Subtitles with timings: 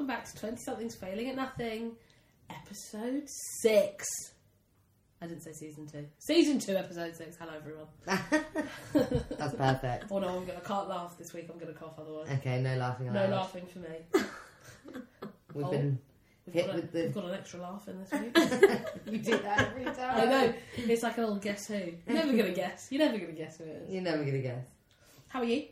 [0.00, 1.92] welcome back to 20 somethings failing at nothing,
[2.48, 3.28] episode
[3.60, 4.06] 6.
[5.20, 6.06] I didn't say season 2.
[6.18, 7.36] Season 2, episode 6.
[7.38, 7.86] Hello, everyone.
[9.36, 10.06] That's perfect.
[10.10, 12.28] Oh no, I'm gonna, I can't laugh this week, I'm going to cough otherwise.
[12.38, 13.30] Okay, no laughing No allowed.
[13.30, 13.88] laughing for me.
[15.54, 15.70] We've Oh.
[15.70, 15.98] been
[16.46, 18.38] We've Hit got, a, with the- we've got an extra laugh in this week.
[19.12, 19.96] you do that every time.
[20.20, 20.54] I know.
[20.78, 21.74] It's like a little guess who.
[21.74, 22.88] You're never going to guess.
[22.90, 23.92] You're never going to guess who it is.
[23.92, 24.64] You're never gonna guess.
[25.28, 25.66] How are you?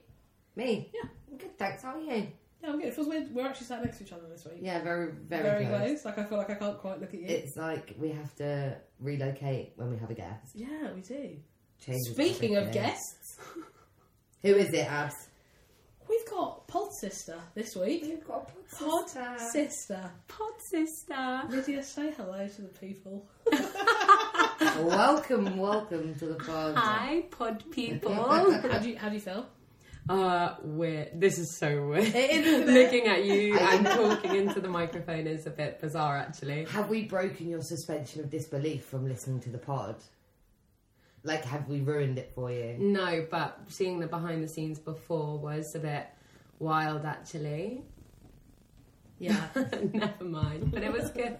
[0.54, 0.90] Me?
[0.92, 1.08] Yeah.
[1.32, 1.82] I'm good, thanks.
[1.82, 2.28] How are you?
[2.62, 2.88] Yeah, I'm good.
[2.88, 3.32] It feels weird.
[3.32, 4.58] We're actually sat next to each other this week.
[4.60, 6.04] Yeah, very, very, close.
[6.04, 7.26] Like, I feel like I can't quite look at you.
[7.28, 10.50] It's like we have to relocate when we have a guest.
[10.54, 11.36] yeah, we do.
[11.84, 12.82] Changes Speaking of everything.
[12.82, 13.38] guests,
[14.42, 15.14] who is it, Abs?
[16.08, 18.04] we've got Pod Sister this week.
[18.04, 19.08] You've got Pod
[19.52, 20.10] Sister.
[20.26, 21.42] Pod sister.
[21.50, 23.28] Lydia, say hello to the people.
[24.82, 26.74] welcome, welcome to the pod.
[26.76, 28.12] Hi, pod people.
[28.14, 29.46] How do you, how do you feel?
[30.08, 31.20] Uh, weird.
[31.20, 32.14] This is so weird.
[32.14, 32.74] It is, isn't?
[32.74, 36.64] Looking at you and talking into the microphone is a bit bizarre, actually.
[36.66, 39.96] Have we broken your suspension of disbelief from listening to the pod?
[41.24, 42.76] Like, have we ruined it for you?
[42.78, 46.06] No, but seeing the behind the scenes before was a bit
[46.58, 47.82] wild, actually.
[49.20, 49.36] Yeah.
[49.92, 51.36] Never mind, but it was good.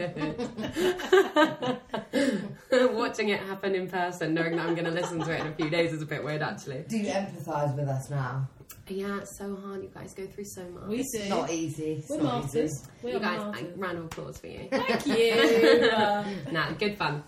[2.95, 5.53] Watching it happen in person, knowing that I'm going to listen to it in a
[5.55, 6.85] few days, is a bit weird, actually.
[6.89, 8.49] Do you empathise with us now?
[8.89, 9.83] Yeah, it's so hard.
[9.83, 10.89] You guys go through so much.
[10.89, 11.29] We It's do.
[11.29, 11.93] not easy.
[11.95, 12.73] It's We're not masters.
[12.73, 12.91] easy.
[13.03, 13.69] We you are guys, masters.
[13.75, 14.69] a round of applause for you.
[14.71, 15.07] Thank
[16.47, 16.53] you.
[16.53, 17.23] Nah, good fun.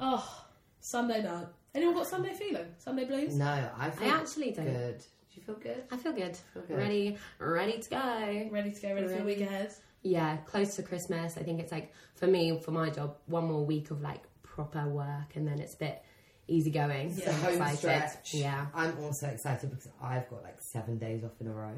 [0.00, 0.42] oh,
[0.80, 1.46] Sunday night.
[1.74, 2.66] Anyone got Sunday feeling?
[2.78, 3.34] Sunday blues?
[3.36, 4.66] No, I I actually don't.
[4.66, 5.02] good.
[5.46, 5.84] Do you feel good?
[5.90, 6.36] I feel good.
[6.54, 6.76] Feel good.
[6.78, 8.48] Ready, ready to go.
[8.50, 9.72] Ready to go, ready for the week ahead?
[10.02, 11.36] Yeah, close to Christmas.
[11.36, 14.86] I think it's like for me, for my job, one more week of like proper
[14.88, 16.02] work, and then it's a bit
[16.48, 17.10] easygoing.
[17.10, 17.16] Yeah.
[17.16, 17.78] So The home excited.
[17.78, 18.34] stretch.
[18.34, 18.66] Yeah.
[18.74, 21.72] I'm also excited because I've got like seven days off in a row.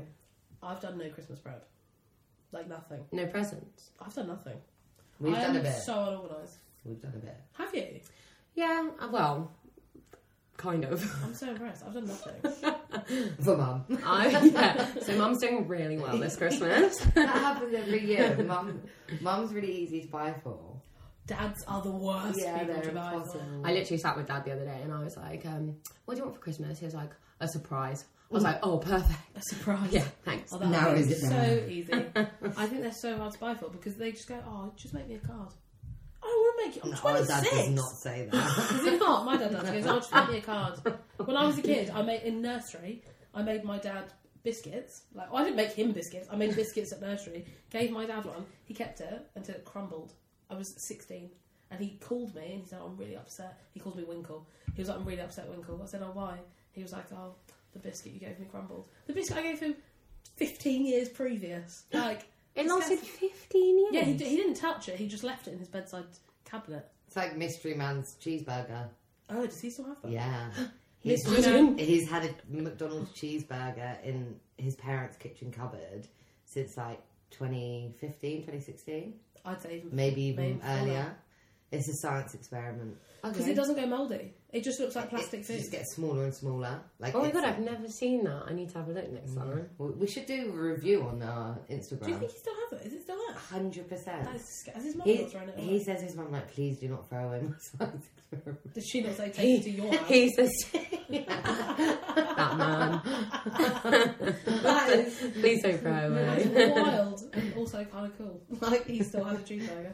[0.62, 1.66] I've done no Christmas prep.
[2.52, 3.04] Like nothing.
[3.12, 3.90] No presents.
[4.00, 4.56] I've done nothing.
[5.20, 5.74] We've I done am a bit.
[5.74, 6.56] so unorganised.
[6.84, 7.36] We've done a bit.
[7.54, 8.00] Have you?
[8.54, 8.90] Yeah.
[9.00, 9.52] uh, Well,
[10.56, 11.02] kind of.
[11.24, 11.84] I'm so impressed.
[11.86, 13.34] I've done nothing.
[13.42, 13.84] For mum.
[14.04, 14.86] I, yeah.
[15.02, 16.98] So mum's doing really well this Christmas.
[16.98, 18.36] that happens every year.
[18.46, 18.80] Mum,
[19.20, 20.58] mum's really easy to buy for.
[21.26, 23.40] Dads are the worst Yeah, people to buy for.
[23.64, 26.18] I literally sat with dad the other day, and I was like, um, "What do
[26.18, 27.10] you want for Christmas?" He was like,
[27.40, 29.88] "A surprise." I was like, "Oh, perfect." A surprise.
[29.90, 30.50] Yeah, thanks.
[30.52, 31.66] Oh, that Now is is it so now?
[31.68, 31.92] easy.
[32.58, 35.08] I think they're so hard to buy for because they just go, "Oh, just make
[35.08, 35.48] me a card."
[36.66, 36.84] I don't want to make it.
[36.84, 38.68] I'm No, our dad does not say that.
[38.70, 39.24] Does it not?
[39.24, 39.68] My dad does.
[39.68, 40.78] He goes, "Oh, just make me a card."
[41.16, 43.02] When I was a kid, I made in nursery.
[43.34, 44.04] I made my dad
[44.42, 45.02] biscuits.
[45.14, 46.28] Like well, I didn't make him biscuits.
[46.30, 47.44] I made biscuits at nursery.
[47.70, 48.44] Gave my dad one.
[48.64, 50.12] He kept it until it crumbled.
[50.50, 51.30] I was 16,
[51.70, 54.46] and he called me and he said, "I'm really upset." He called me Winkle.
[54.74, 56.38] He was like, "I'm really upset, Winkle." I said, "Oh, why?"
[56.72, 57.34] He was like, "Oh,
[57.72, 58.86] the biscuit you gave me crumbled.
[59.06, 59.74] The biscuit I gave him
[60.36, 61.84] 15 years previous.
[61.92, 63.88] Like It lasted 15 years.
[63.92, 64.96] yeah, he, he didn't touch it.
[64.96, 66.04] He just left it in his bedside
[66.54, 66.88] cabinet.
[67.06, 68.88] It's like Mystery Man's cheeseburger.
[69.30, 70.10] Oh, does he still have that?
[70.10, 70.50] Yeah.
[71.00, 71.76] He's, Mystery Man.
[71.76, 76.08] he's had a McDonald's cheeseburger in his parents' kitchen cupboard
[76.46, 76.98] since like
[77.30, 79.12] 2015, 2016.
[79.44, 81.14] I'd say even Maybe even Maybe earlier.
[81.70, 82.96] It's a science experiment.
[83.22, 84.32] because it doesn't go mouldy.
[84.54, 85.58] It just looks like plastic it food.
[85.58, 86.80] just gets smaller and smaller.
[87.00, 88.44] Like Oh my it's- god, I've never seen that.
[88.46, 89.68] I need to have a look next time.
[89.78, 92.04] We we should do a review on our Instagram.
[92.04, 92.86] Do you think he still has it?
[92.86, 93.36] Is it still there?
[93.36, 94.24] Hundred percent.
[94.24, 95.66] That is sc- Has his mum He, not thrown it away?
[95.66, 98.74] he says his mum like, please do not throw away my science experiment.
[98.74, 100.08] Did she not say take it to your house?
[100.08, 103.00] He says, that man.
[104.62, 106.72] that is Please don't throw that's away.
[106.72, 108.40] wild and also kind of cool.
[108.60, 109.92] Like he still has a cheeseburger.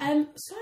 [0.00, 0.28] Um.
[0.36, 0.56] So,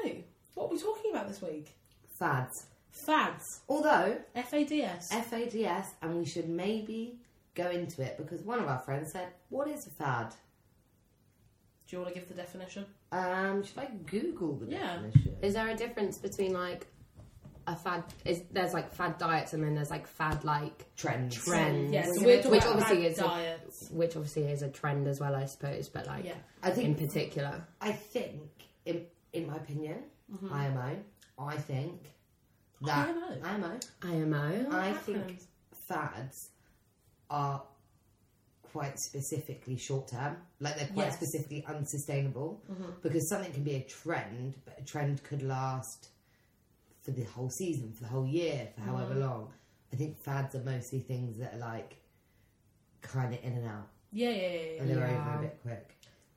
[0.55, 1.75] what are we talking about this week?
[2.19, 2.67] Fads.
[2.97, 3.61] Fads.
[3.69, 5.09] Although F A D S.
[5.13, 7.19] FADS, and we should maybe
[7.55, 10.35] go into it because one of our friends said, "What is a fad?"
[11.89, 12.85] Do you want to give the definition?
[13.13, 14.97] Um, should I Google the Yeah.
[14.97, 15.37] definition?
[15.43, 16.87] Is there a difference between like
[17.69, 18.03] a fad?
[18.25, 21.37] Is there's like fad diets and then there's like fad like Trends.
[21.37, 21.93] Trends.
[21.93, 22.07] Yes.
[22.17, 23.91] So we're talking which about obviously fad is a- diets.
[23.91, 25.89] which obviously is a trend as well, I suppose.
[25.89, 26.35] But like Yeah.
[26.63, 26.99] I in think.
[26.99, 28.41] particular, I think,
[28.85, 30.03] in in my opinion,
[30.33, 30.53] Mm-hmm.
[30.53, 30.97] IMO.
[31.39, 32.01] I think
[32.83, 33.39] that IMO?
[33.45, 33.79] IMO.
[34.03, 34.67] IMO.
[34.71, 34.97] I Acronyms.
[35.01, 35.39] think
[35.89, 36.51] fads
[37.31, 37.63] are
[38.73, 40.37] quite specifically short term.
[40.61, 41.17] Like they're quite Yes.
[41.17, 42.91] specifically unsustainable Mm-hmm.
[43.03, 46.09] because something can be a trend, but a trend could last
[47.03, 49.23] for the whole season, for the whole year, for however Mm-hmm.
[49.23, 49.53] long.
[49.93, 51.97] I think fads are mostly things that are like
[53.01, 54.49] kind of in and out, Yeah, yeah, yeah.
[54.51, 54.81] yeah.
[54.83, 55.21] and they're Yeah.
[55.29, 55.91] over a bit quick.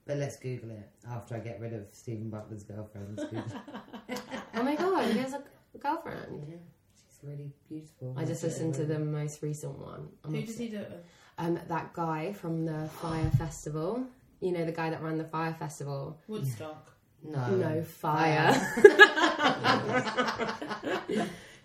[0.06, 3.18] But let's Google it after I get rid of Steven Bartlett's girlfriend.
[3.18, 3.62] Let's Google
[4.08, 4.22] it.
[4.56, 5.44] Oh my god, he has a
[5.78, 6.46] girlfriend.
[6.50, 6.56] yeah,
[6.96, 8.16] she's really beautiful.
[8.18, 10.10] I just listened to the most recent one.
[10.26, 11.04] I'm Who does he do it with?
[11.38, 14.04] Um, that guy from the Fyre Festival.
[14.42, 16.18] You know, the guy that ran the Fyre festival.
[16.28, 16.92] Woodstock.
[17.24, 17.50] No.
[17.56, 18.54] No fire.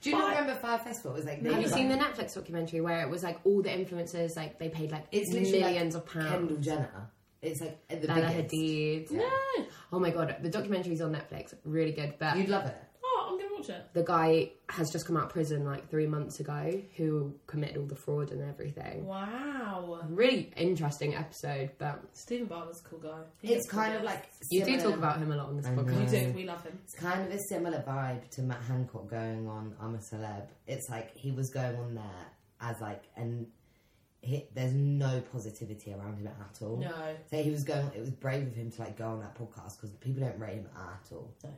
[0.00, 1.12] Do you not remember Fyre Festival?
[1.12, 3.70] It was like Have you seen the Netflix documentary where it was like all the
[3.70, 6.28] influencers, like they paid like It's literally millions like of pounds?
[6.30, 7.10] Kendall Jenner.
[7.40, 8.54] It's like the Bella biggest.
[8.54, 9.10] Hadid.
[9.12, 9.30] No.
[9.92, 12.14] Oh my god, the documentary's on Netflix, really good.
[12.18, 12.76] But You'd love it.
[13.64, 13.94] I'm gonna watch it.
[13.94, 17.86] the guy has just come out of prison like three months ago, who committed all
[17.86, 19.06] the fraud and everything.
[19.06, 20.00] Wow.
[20.08, 23.20] Really interesting episode, but Steven Bartlett's a cool guy.
[23.42, 24.10] He It's is cool, kind of yeah.
[24.10, 25.82] like you do talk about him a lot on this I know.
[25.82, 26.10] We podcast.
[26.10, 26.32] do.
[26.34, 26.78] We love him.
[26.84, 30.46] It's kind of a similar vibe to Matt Hancock going on I'm a Celeb.
[30.66, 32.26] It's like he was going on there
[32.60, 33.46] as like and
[34.20, 36.78] he, there's no positivity around him at all.
[36.78, 36.90] No.
[37.30, 37.90] So he was going.
[37.94, 40.54] It was brave of him to like go on that podcast because people don't rate
[40.54, 41.30] him at all.
[41.44, 41.50] No.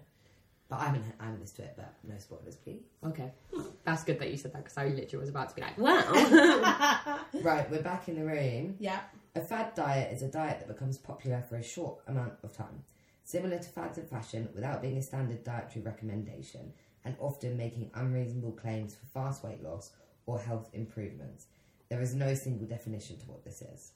[0.69, 1.75] But I haven't I haven't listened to it.
[1.77, 2.83] But no spoilers, please.
[3.05, 3.33] Okay,
[3.85, 7.21] that's good that you said that because I literally was about to be like, wow.
[7.43, 8.77] right, we're back in the room.
[8.79, 9.01] Yeah.
[9.35, 12.83] A fad diet is a diet that becomes popular for a short amount of time,
[13.23, 16.73] similar to fads in fashion without being a standard dietary recommendation,
[17.05, 19.91] and often making unreasonable claims for fast weight loss
[20.25, 21.47] or health improvements.
[21.89, 23.93] There is no single definition to what this is.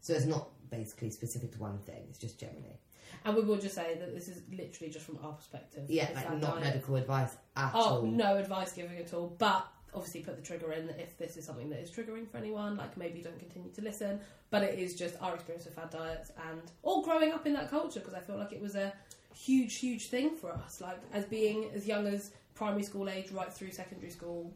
[0.00, 2.78] So it's not basically specific to one thing, it's just generally.
[3.24, 5.84] And we will just say that this is literally just from our perspective.
[5.88, 6.64] Yeah, It's like not diet.
[6.64, 8.02] medical advice at Oh, all.
[8.02, 9.34] no advice giving at all.
[9.38, 12.36] But obviously, put the trigger in that if this is something that is triggering for
[12.36, 12.76] anyone.
[12.76, 14.20] Like maybe don't continue to listen.
[14.50, 17.68] But it is just our experience with fad diets and all growing up in that
[17.70, 18.92] culture because I feel like it was a
[19.34, 20.80] huge, huge thing for us.
[20.80, 24.52] Like as being as young as primary school age, right through secondary school.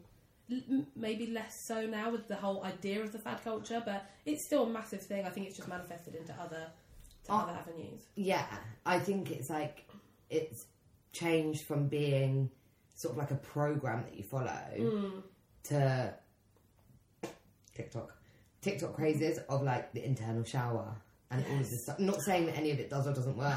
[0.95, 4.63] Maybe less so now with the whole idea of the fad culture, but it's still
[4.65, 5.25] a massive thing.
[5.25, 6.67] I think it's just manifested into other
[7.25, 7.37] to Oh.
[7.37, 8.01] other avenues.
[8.15, 8.45] Yeah,
[8.85, 9.87] I think it's like
[10.29, 10.65] it's
[11.13, 12.49] changed from being
[12.95, 15.23] sort of like a program that you follow Mm.
[15.63, 16.13] to
[17.73, 18.15] TikTok,
[18.61, 20.95] TikTok crazes of like the internal shower
[21.31, 21.99] and all of this stuff.
[21.99, 23.55] Not saying that any of it does or doesn't work,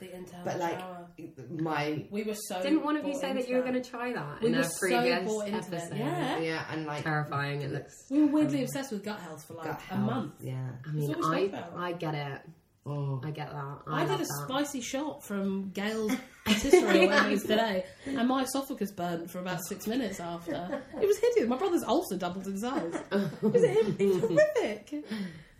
[0.00, 1.06] The internal but like shower.
[1.50, 2.62] my We were so.
[2.62, 4.48] Didn't one of you bought say that into you were going to try that We
[4.48, 5.96] in were a so previous bought into it, episode?
[5.98, 6.38] yeah.
[6.38, 7.62] yeah, and like Terrifying.
[7.62, 7.92] It looks.
[8.10, 10.34] We were weirdly obsessed with gut health for like gut a health, month.
[10.40, 10.68] Yeah.
[10.86, 11.64] I mean, That's I spoke.
[11.76, 12.40] I get it.
[12.88, 13.20] Oh.
[13.24, 13.78] I get that.
[13.88, 14.44] I, I, did love a that.
[14.46, 16.12] spicy shot from Gail's
[16.44, 20.84] patisserie or whatever it is today, and my esophagus burnt for about six minutes after.
[21.02, 21.48] It was hideous.
[21.48, 22.94] My brother's ulcer doubled in size.
[23.10, 25.04] It was, it was horrific.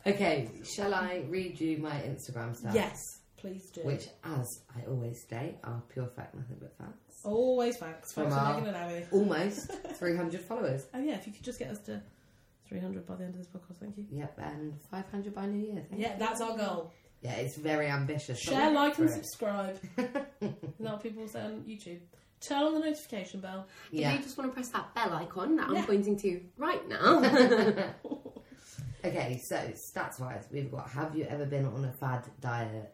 [0.06, 2.74] Okay, shall I read you my Instagram stuff?
[2.74, 3.80] Yes, please do.
[3.82, 7.20] Which, as I always state, are pure fact, nothing but facts.
[7.24, 8.12] Always facts.
[8.12, 9.06] From Facts Megan and Abby.
[9.10, 10.86] Almost 300 followers.
[10.94, 12.00] Oh yeah, if you could just get us to
[12.68, 14.06] 300 by the end of this podcast, thank you.
[14.12, 15.84] Yep, and 500 by New Year.
[15.88, 16.92] Thank Yeah, that's our goal.
[17.22, 18.44] Yeah, it's very ambitious.
[18.44, 19.24] but Share, we're like, and for it.
[19.24, 19.78] subscribe.
[20.78, 22.00] Now people say on YouTube.
[22.40, 23.66] Turn on the notification bell.
[23.90, 24.12] Do Yeah.
[24.12, 25.78] you just want to press that bell icon that Yeah.
[25.80, 27.82] I'm pointing to right now?
[29.04, 32.92] Okay, so stats wise, we've got have you ever been on a fad diet?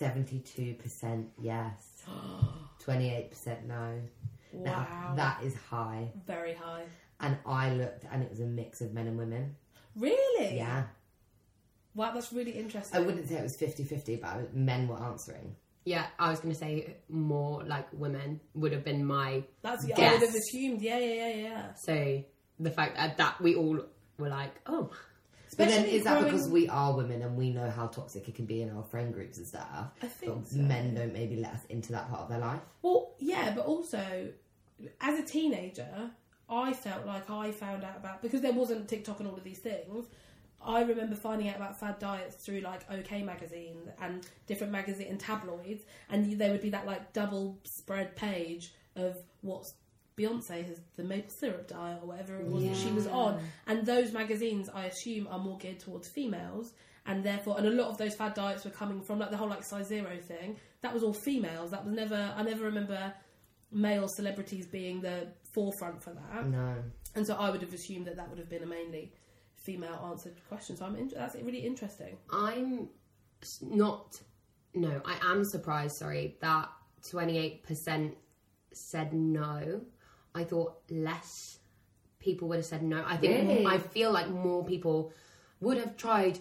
[0.00, 2.02] 72% yes,
[2.86, 4.00] 28% no.
[4.52, 5.12] Now, Wow.
[5.16, 6.10] that is high.
[6.26, 6.84] Very high.
[7.20, 9.56] And I looked and it was a mix of men and women.
[9.96, 10.56] Really?
[10.56, 10.84] Yeah.
[11.94, 12.96] Wow, that's really interesting.
[12.96, 15.56] I wouldn't say it was 50 50, but I- men were answering.
[15.84, 19.42] yeah, I was going to say more like women would have been my.
[19.62, 19.98] That's guess.
[19.98, 20.80] I would have assumed.
[20.82, 21.74] Yeah, yeah, yeah, yeah.
[21.74, 22.22] So
[22.60, 23.80] the fact that, that we all
[24.18, 24.90] were like, oh,
[25.56, 28.28] But then Especially is that growing- because we are women and we know how toxic
[28.28, 29.90] it can be in our friend groups and stuff?
[30.02, 30.56] I think so.
[30.58, 32.60] men don't maybe let us into that part of their life.
[32.82, 34.30] Well, yeah, but also
[35.00, 36.10] as a teenager,
[36.48, 39.58] I felt like I found out about because there wasn't TikTok and all of these
[39.58, 40.06] things.
[40.60, 45.20] I remember finding out about fad diets through like OK magazine and different magazine and
[45.20, 49.74] tabloids, and there would be that like double spread page of what's
[50.18, 53.86] Beyonce has the maple syrup diet or whatever it was that she was on, and
[53.86, 56.72] those magazines I assume are more geared towards females,
[57.06, 59.48] and therefore, and a lot of those fad diets were coming from like the whole
[59.48, 60.56] like size zero thing.
[60.82, 61.70] That was all females.
[61.70, 62.34] That was never.
[62.36, 63.12] I never remember
[63.70, 66.74] male celebrities being the forefront for that, No.
[67.14, 69.12] and so I would have assumed that that would have been a mainly
[69.54, 70.76] female answered question.
[70.76, 72.16] So I'm in, that's really interesting.
[72.32, 72.88] I'm
[73.62, 74.14] not.
[74.74, 75.96] No, I am surprised.
[75.96, 76.68] Sorry, that
[77.10, 78.16] twenty eight percent
[78.72, 79.80] said no.
[80.34, 81.58] I thought less
[82.20, 83.04] people would have said no.
[83.06, 83.66] I think Really?
[83.66, 85.12] I feel like more people
[85.60, 86.38] would have tried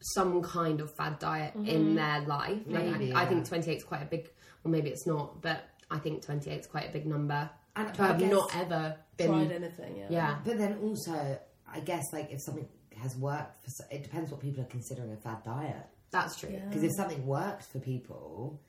[0.00, 1.94] some kind of fad diet in mm-hmm.
[1.96, 2.62] their life.
[2.66, 3.28] Maybe, I, I yeah.
[3.28, 4.30] think twenty eight is quite a big.
[4.62, 7.92] Well, maybe it's not, but I think twenty eight is quite a big number And
[7.94, 9.28] to I have guess- not ever been.
[9.28, 9.96] Tried anything?
[9.96, 10.06] Yeah.
[10.10, 11.38] Yeah, But then also,
[11.72, 12.68] I guess like if something
[13.02, 15.86] has worked, for, it depends what people are considering a fad diet.
[16.10, 16.50] that's true.
[16.52, 16.64] Yeah.
[16.66, 18.60] Because if something worked for people,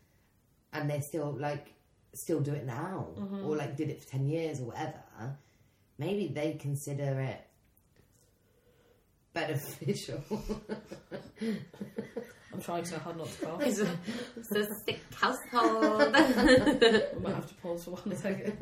[0.74, 1.74] and they're still like
[2.14, 3.46] still do it now, mm-hmm.
[3.46, 5.38] or like did it for ten years or whatever,
[5.98, 7.46] maybe they consider it
[9.34, 10.24] beneficial.
[12.52, 13.62] I'm trying so hard not to cough.
[13.62, 13.88] It's a,
[14.36, 16.00] it's a sick household.
[17.14, 18.58] We might have to pause for one second.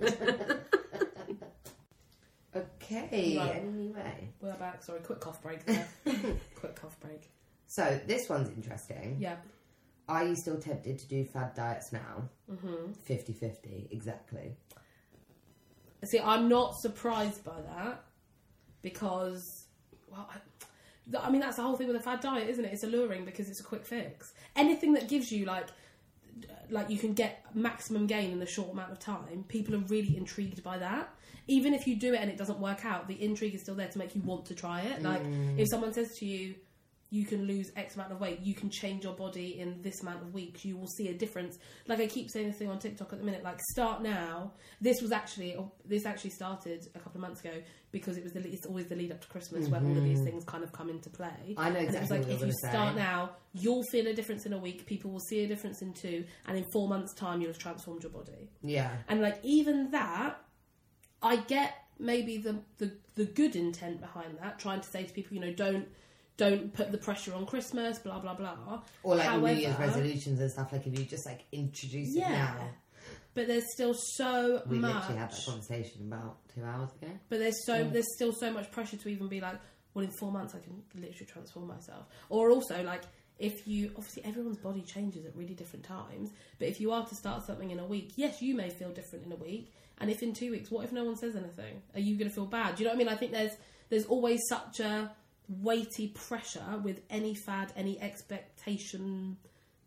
[2.56, 3.56] okay, Right.
[3.56, 4.30] anyway.
[4.42, 4.84] We're back.
[4.84, 5.88] Sorry, quick cough break there.
[6.56, 7.30] quick cough break.
[7.68, 9.18] So this one's interesting.
[9.20, 9.38] Yeah.
[10.10, 12.30] Are you still tempted to do fad diets now?
[12.50, 14.56] hmm 50 50, exactly.
[16.06, 18.04] See, I'm not surprised by that
[18.82, 19.66] because,
[20.10, 22.72] well, I, I mean, that's the whole thing with a fad diet, isn't it?
[22.72, 24.34] It's alluring because it's a quick fix.
[24.56, 25.68] Anything that gives you like,
[26.70, 29.44] like you can get maximum gain in a short amount of time.
[29.48, 31.10] People are really intrigued by that.
[31.48, 33.88] Even if you do it and it doesn't work out, the intrigue is still there
[33.88, 35.02] to make you want to try it.
[35.02, 35.22] Like
[35.58, 36.56] if someone says to you,
[37.10, 40.22] you can lose X amount of weight, you can change your body in this amount
[40.22, 41.58] of weeks, you will see a difference.
[41.88, 44.52] Like I keep saying this thing on TikTok at the minute, like start now.
[44.82, 47.62] This was actually, oh, this actually started a couple of months ago
[47.92, 50.18] because it was the, it's always the lead up to Christmas when all of these
[50.18, 50.26] mm-hmm.
[50.26, 51.56] things kind of come into play.
[51.58, 54.54] I know And it was like if you start now, you'll feel a difference in
[54.54, 54.86] a week.
[54.86, 58.04] People will see a difference in two, and in four months' time, you'll have transformed
[58.04, 58.50] your body.
[58.62, 58.92] Yeah.
[59.08, 60.42] And like even that,
[61.22, 65.36] I get maybe the the the good intent behind that, trying to say to people,
[65.36, 65.88] you know, don't
[66.38, 68.82] don't put the pressure on Christmas, blah blah blah.
[69.04, 72.20] Or like However- New Year's resolutions and stuff, like if you just like introduce it
[72.20, 72.30] Yeah.
[72.30, 72.70] now.
[73.34, 74.94] But there's still so We much.
[74.96, 77.12] literally had that conversation about two hours ago.
[77.30, 79.60] But there's so there's still so much pressure to even be like,
[79.94, 82.06] well, in four months I can literally transform myself.
[82.30, 83.04] Or also like
[83.40, 86.32] if you obviously everyone's body changes at really different times.
[86.60, 89.26] But if you are to start something in a week, yes, you may feel different
[89.26, 89.72] in a week.
[90.00, 91.82] And if in two weeks, what if no one says anything?
[91.96, 92.76] Are you going to feel bad?
[92.76, 93.08] Do you know what I mean?
[93.14, 93.54] I think there's
[93.90, 95.12] there's always such a
[95.50, 99.38] weighty pressure with any fad, any expectation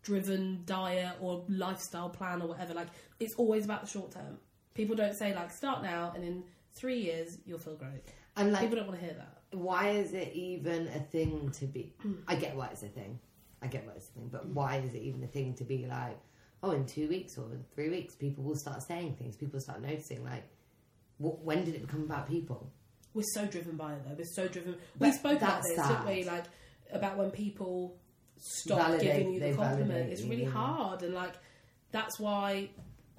[0.03, 2.73] driven diet or lifestyle plan or whatever.
[2.73, 2.87] Like
[3.19, 4.37] it's always about the short term.
[4.73, 8.01] People don't say like start now and in three years you'll feel great.
[8.35, 9.37] And like, People don't want to hear that.
[9.51, 11.93] why is it even a thing to be?
[12.05, 12.17] Mm.
[12.27, 13.19] I get why it's a thing.
[13.61, 15.85] I get why it's a thing, but why is it even a thing to be
[15.85, 16.17] like,
[16.63, 19.35] oh, in two weeks or in three weeks, people will start saying things.
[19.35, 20.23] People start noticing.
[20.23, 20.43] Like,
[21.17, 22.71] wh- when did it become about people?
[23.13, 24.15] We're so driven by it though.
[24.17, 24.75] We're so driven.
[24.99, 26.23] We spoke about this, didn't we?
[26.23, 26.45] Like
[26.91, 27.97] about when people
[28.37, 29.89] stop Validate- giving you the compliment.
[29.89, 30.49] validate It's really yeah.
[30.49, 31.33] hard, and like
[31.91, 32.69] that's why.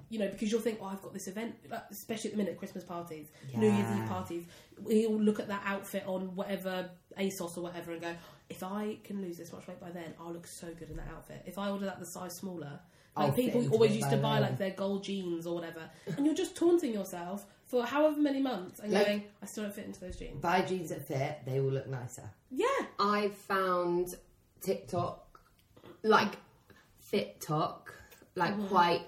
[0.09, 2.59] You know, because you'll think, oh, I've got this event, like, especially at the minute,
[2.59, 4.45] Christmas parties, New Year's Eve parties.
[4.79, 8.13] We all look at that outfit on whatever ASOS or whatever and go,
[8.47, 11.07] if I can lose this much weight by then, I'll look so good in that
[11.15, 11.41] outfit.
[11.47, 12.79] If I order that the size smaller,
[13.17, 14.49] I'll like people always used to buy then.
[14.49, 18.79] like their gold jeans or whatever, and you're just taunting yourself for however many months
[18.81, 20.39] and Like- going, I still don't fit into those jeans.
[20.39, 22.29] Buy jeans that fit, they will look nicer.
[22.51, 22.67] Yeah,
[22.99, 24.09] I found
[24.61, 25.39] TikTok,
[26.03, 26.37] like
[26.99, 27.91] Fit Talk,
[28.35, 28.67] like mm-hmm.
[28.67, 29.01] quite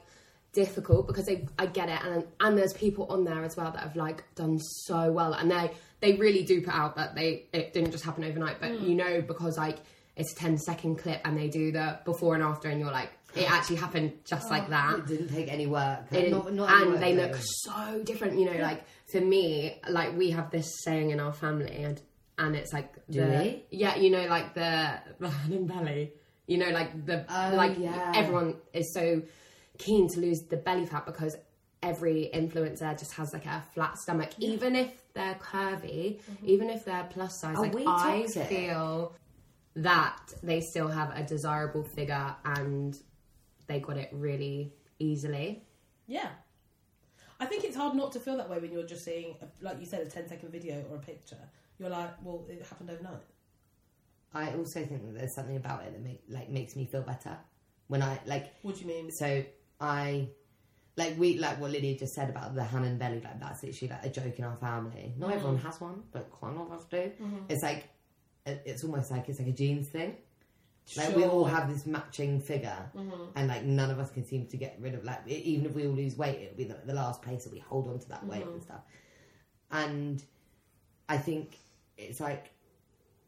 [0.53, 3.81] difficult because they, I get it, and and there's people on there as well that
[3.81, 5.69] have like done so well, and they
[5.99, 8.81] they really do put out that they it didn't just happen overnight, but mm.
[8.81, 9.77] you know because like
[10.15, 13.11] it's a 10 second clip and they do the before and after, and you're like
[13.35, 14.99] it actually happened just like that.
[14.99, 16.05] It didn't take any work.
[16.11, 17.21] It Not- not any and work, they though.
[17.23, 18.39] look so different.
[18.39, 22.01] You know, like for me, like we have this saying in our family, and
[22.37, 23.63] and it's like Do the we?
[23.71, 26.13] yeah, you know, like the the hand and belly.
[26.47, 28.11] You know, like the Oh, like yeah.
[28.15, 29.21] everyone is so
[29.77, 31.35] keen to lose the belly fat because
[31.83, 36.45] every influencer just has like a flat stomach, even if they're curvy, mm-hmm.
[36.45, 37.55] even if they're plus size.
[37.57, 39.15] Are like we I feel
[39.75, 42.95] that they still have a desirable figure and
[43.67, 45.63] they got it really easily.
[46.07, 46.29] yeah.
[47.37, 49.77] I think it's hard not to feel that way when you're just seeing, a, like
[49.81, 51.35] you said, a 10 second video or a picture.
[51.77, 53.19] You're like, well, it happened overnight.
[54.33, 57.37] I also think that there's something about it that make, like makes me feel better
[57.87, 58.53] when I like.
[58.61, 59.11] What do you mean?
[59.11, 59.43] So
[59.81, 60.29] I
[60.95, 63.19] like we like what Lydia just said about the hand and belly.
[63.21, 65.13] Like that's literally like a joke in our family.
[65.17, 65.35] Not Mm.
[65.35, 66.97] everyone has one, but quite a lot of us do.
[66.97, 67.37] Mm-hmm.
[67.49, 67.89] It's like
[68.45, 70.15] it's almost like it's like a genes thing.
[70.97, 73.23] Like we all have this matching figure, Mm-hmm.
[73.35, 75.87] and like none of us can seem to get rid of like even if we
[75.87, 78.23] all lose weight, it'll be the, the last place that we hold on to that
[78.25, 78.53] weight Mm-hmm.
[78.53, 78.81] and stuff.
[79.71, 80.23] And
[81.09, 81.57] I think
[81.97, 82.51] it's like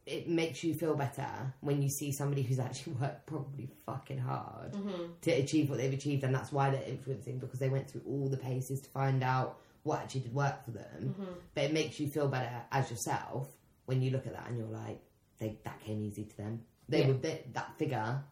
[0.05, 1.27] it makes you feel better
[1.61, 5.03] when you see somebody who's actually worked probably fucking hard Mm-hmm.
[5.21, 8.27] to achieve what they've achieved, and that's why they're influencing because they went through all
[8.29, 11.15] the paces to find out what actually did work for them.
[11.17, 11.31] Mm-hmm.
[11.55, 13.47] But it makes you feel better as yourself
[13.85, 15.01] when you look at that and you're like,
[15.39, 16.61] they, that came easy to them.
[16.89, 17.07] They Yeah.
[17.07, 17.13] were
[17.53, 18.23] that figure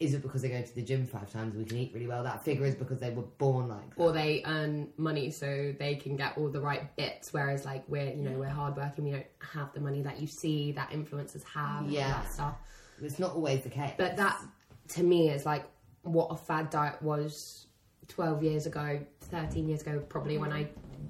[0.00, 2.22] isn't because they go to the gym five times a week and eat really well.
[2.22, 4.00] That figure is because they were born like that.
[4.00, 8.04] or they earn money so they can get all the right bits whereas like we're
[8.10, 11.78] you know we're hardworking we don't have the money that you see that influencers have
[11.80, 12.08] and all Yeah.
[12.12, 12.54] that stuff
[13.02, 13.94] it's not always the case.
[13.98, 14.40] but that
[14.88, 15.64] to me is like
[16.02, 17.66] what a fad diet was
[18.06, 20.66] 12 years ago 13 years ago probably when i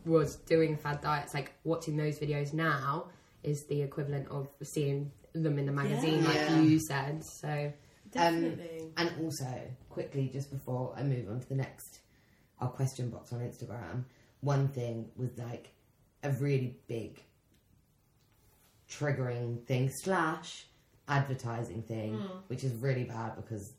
[0.06, 3.06] was doing fad diets like watching those videos now
[3.42, 6.28] is the equivalent of seeing them in the magazine, Yeah.
[6.28, 6.61] like Yeah.
[6.61, 7.25] you said.
[7.25, 7.73] So
[8.11, 8.80] Definitely.
[8.80, 12.00] Um, and also, quickly, just before I move on to the next,
[12.61, 14.04] our question box on Instagram,
[14.40, 15.68] one thing was like
[16.23, 17.23] a really big
[18.88, 20.66] triggering thing slash
[21.09, 22.38] advertising thing, hmm.
[22.49, 23.75] which is really bad because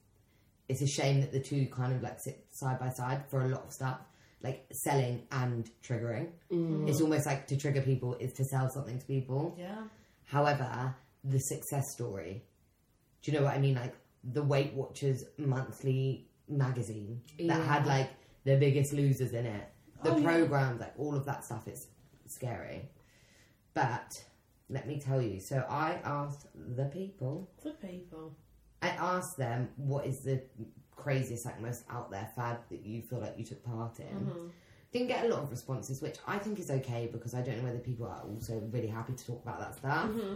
[0.68, 3.48] it's a shame that the two kind of like sit side by side for a
[3.48, 4.00] lot of stuff,
[4.44, 6.28] like selling and triggering.
[6.52, 6.88] Hmm.
[6.88, 9.56] It's almost like to trigger people is to sell something to people.
[9.58, 9.84] yeah.
[10.26, 12.44] However, the success story.
[13.22, 13.76] Do you know what I mean?
[13.76, 17.64] Like the Weight Watchers monthly magazine that Yeah.
[17.64, 18.10] had like
[18.44, 19.68] the biggest losers in it.
[20.04, 20.24] The Oh, yeah.
[20.24, 21.88] programs, like all of that stuff is
[22.26, 22.90] scary.
[23.74, 24.24] But
[24.70, 28.36] let me tell you, so I asked the people, For people.
[28.82, 30.42] I asked them what is the
[30.96, 34.06] craziest, like most out there fad that you feel like you took part in.
[34.06, 34.48] Mm-hmm.
[34.92, 37.64] Didn't get a lot of responses, which I think is okay because I don't know
[37.66, 40.08] whether people are also really happy to talk about that stuff.
[40.08, 40.36] Mm-hmm.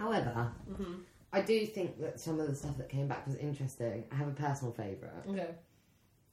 [0.00, 0.94] However, mm-hmm.
[1.30, 4.04] I do think that some of the stuff that came back was interesting.
[4.10, 5.28] I have a personal favourite.
[5.28, 5.50] Okay.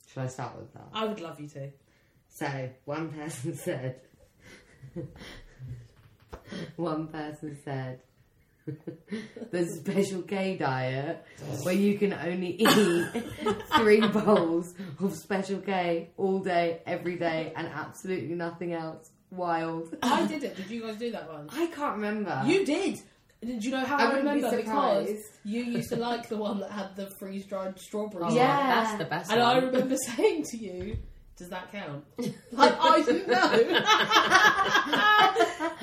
[0.09, 0.87] Should I start with that?
[0.93, 1.69] I would love you to.
[2.29, 3.99] So, one person said,
[6.77, 7.99] one person said,
[9.51, 11.25] the special K diet
[11.63, 13.23] where you can only eat
[13.77, 19.11] three bowls of special K all day, every day, and absolutely nothing else.
[19.29, 19.93] Wild.
[20.01, 20.55] I did it.
[20.55, 21.49] Did you guys do that one?
[21.51, 22.43] I can't remember.
[22.45, 23.01] You did.
[23.43, 24.57] Did you know how I I, wouldn't be remember?
[24.57, 25.09] because
[25.45, 28.25] you used to like the one that had the freeze dried strawberries.
[28.31, 28.83] oh, Yeah.
[28.85, 29.31] that's the best.
[29.31, 30.97] And I remember saying to you,
[31.37, 32.03] "Does that count?"
[32.51, 33.81] Like I didn't know.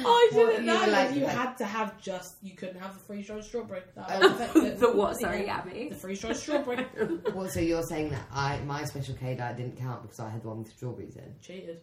[0.07, 2.37] I didn't you know that like- you like- had to have just.
[2.43, 3.83] You couldn't have the freeze dried strawberry.
[3.95, 4.79] That would affect it.
[4.81, 5.15] the what?
[5.21, 5.59] Sorry, Yeah.
[5.59, 5.89] Abby.
[5.91, 6.87] The freeze dried strawberry.
[7.35, 10.43] Well, so you're saying that I my special K diet didn't count because I had
[10.43, 11.35] the one with strawberries in.
[11.41, 11.81] Cheated.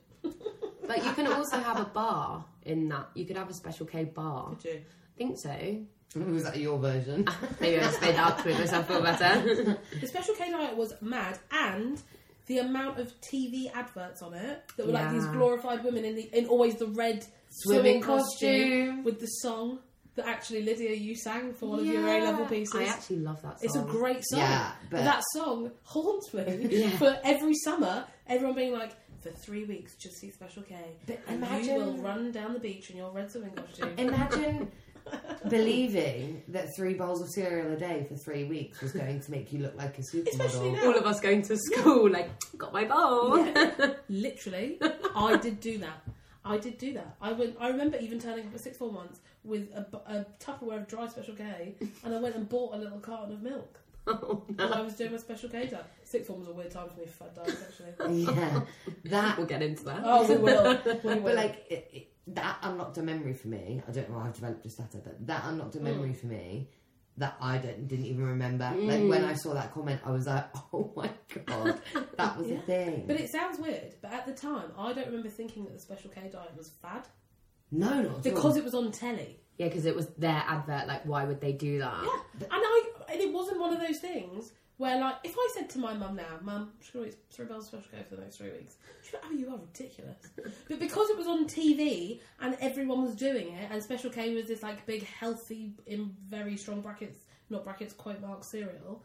[0.87, 3.09] But you can also have a bar in that.
[3.13, 4.55] You could have a special K bar.
[4.61, 4.81] Did you?
[5.21, 6.19] I think so.
[6.19, 7.25] Mm, was that your version?
[7.61, 9.77] Maybe I just made that up to make myself feel better.
[10.01, 12.01] The special K diet was mad, and
[12.47, 15.31] the amount of TV adverts on it that were like these Yeah.
[15.33, 19.03] glorified women in the in always the red Swimming swimming, costume, costume.
[19.03, 19.79] with the song
[20.15, 22.75] that actually Lydia you sang for one of your A level pieces.
[22.75, 23.63] I actually love that song.
[23.65, 24.39] It's a great song.
[24.39, 26.89] Yeah, but- that song haunts me Yeah.
[26.97, 28.05] for every summer.
[28.27, 30.75] Everyone being like, for three weeks, just see Special K,
[31.07, 33.93] But and you imagine- will run down the beach in your red swimming costume.
[33.97, 34.71] Imagine
[35.49, 39.51] believing that three bowls of cereal a day for three weeks was going to make
[39.53, 40.21] you look like a Especially
[40.71, 40.73] supermodel.
[40.73, 40.85] now.
[40.87, 43.45] All of us going to school, like, got my bowl.
[44.09, 44.79] Literally,
[45.15, 46.01] I did do that.
[46.43, 47.15] I did do that.
[47.21, 47.55] I went.
[47.59, 50.87] I remember even turning up at six form once with a, bu- a Tupperware of
[50.87, 54.71] dry Special K, and I went and bought a little carton of milk Oh, because
[54.71, 55.85] I was doing my Special K diet.
[56.03, 58.23] Sixth form was a weird time for me for fat diets, actually.
[58.23, 58.61] Yeah,
[59.05, 59.37] that.
[59.37, 60.01] We'll get into that.
[60.03, 60.79] Oh, we will.
[61.03, 61.21] We will.
[61.21, 63.81] But like it, it, that unlocked a memory for me.
[63.87, 64.19] I don't know.
[64.19, 65.83] how I've developed a stutter, but that unlocked a Mm.
[65.83, 66.69] memory for me
[67.17, 68.71] that I don't, didn't even remember.
[68.75, 71.09] Like when I saw that comment, I was like, "Oh my
[71.45, 71.79] god,
[72.17, 75.29] that was a thing." But it sounds weird, but at the time, I don't remember
[75.29, 77.07] thinking that the Special K diet was fad
[77.71, 78.19] no, not at all.
[78.19, 79.39] because it was on telly.
[79.57, 80.87] Yeah, because it was their advert.
[80.87, 82.03] Like, why would they do that?
[82.03, 85.69] Yeah, and I and it wasn't one of those things where like if I said
[85.71, 86.91] to my mum now, Mum, just
[87.29, 89.57] three bowls Special K for the next three weeks, she'd be like, "Oh, you are
[89.57, 90.27] ridiculous."
[90.67, 94.47] but because it was on TV and everyone was doing it, and Special K was
[94.47, 97.19] this like big, healthy, in very strong brackets,
[97.51, 99.03] not brackets, quote mark cereal.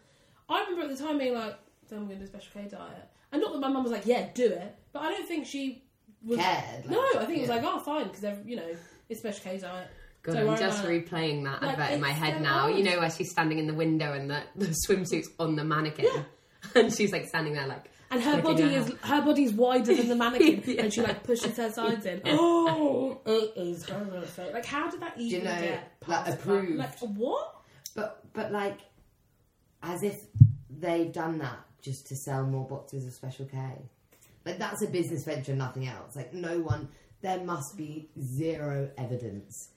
[0.49, 1.59] I remember at the time being like,
[1.91, 4.07] "Then we're gonna do a Special K diet," and not that my mum was like,
[4.07, 5.85] "Yeah, do it," but I don't think she
[6.25, 8.77] was Cared, like, no, I think it was like, oh, fine, because you know
[9.11, 9.89] it's special K diet.
[10.27, 12.67] God, Don't I'm just replaying that Like, advert in my head so now.
[12.69, 16.07] You know, where she's standing in the window and the, the swimsuit's on the mannequin.
[16.75, 18.73] And she's like standing there, like, And her body out.
[18.73, 20.83] is her body's wider than the mannequin, Yeah.
[20.83, 22.21] and she like pushes her sides in.
[22.27, 24.53] Oh, it is horrific.
[24.53, 26.77] Like, how did that even you know, get like, approved?
[26.77, 27.55] Like, what?
[27.95, 28.81] But but like,
[29.83, 30.25] as if
[30.69, 33.57] they've done that just to sell more boxes of Special K.
[34.45, 36.17] Like that's a business venture, nothing else.
[36.17, 36.89] Like no one,
[37.23, 39.71] there must be zero evidence,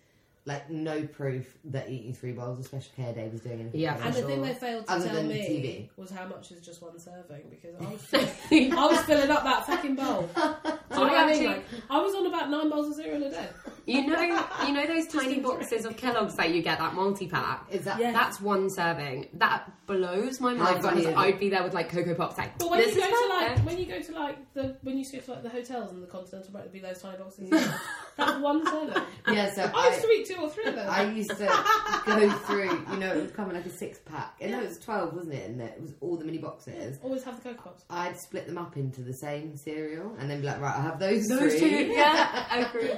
[0.45, 3.79] like no proof that eating three bowls of Special care day was doing anything.
[3.81, 5.99] Yeah, And the thing they failed to Other tell than me TV.
[6.01, 9.43] was how much is just one serving because I was, filling, I was filling up
[9.43, 10.29] that fucking bowl.
[10.33, 11.29] Do you know I what I mean?
[11.29, 13.47] actually- Like, I was on about nine bowls of cereal a day.
[13.89, 17.65] You know, you know those tiny boxes of Kellogg's that you get that multi pack.
[17.71, 18.11] Is that Yeah.
[18.11, 19.27] That's one serving.
[19.33, 20.81] That blows my mind.
[20.83, 21.15] funny because?
[21.15, 23.29] I'd be there with like Cocoa Pops, like, But when this you is go to
[23.33, 23.65] like perfect.
[23.65, 26.07] when you go to like the when you go to like the hotels and the
[26.07, 27.49] continental break, there'd be those tiny boxes.
[28.17, 29.03] That's one serving.
[29.31, 29.51] yeah?
[29.53, 30.87] So I used I, to eat two or three of them.
[30.89, 31.63] I used to
[32.05, 32.85] go through.
[32.91, 34.35] You know, it would come in like a six pack.
[34.41, 35.49] And no, it was twelve, wasn't it?
[35.49, 36.99] And it was all the mini boxes.
[37.01, 37.83] Always have the Cocoa Pops.
[37.89, 40.99] I'd split them up into the same cereal and then be like, right, I have
[40.99, 41.59] those, Those three.
[41.59, 42.91] two, yeah, I agree.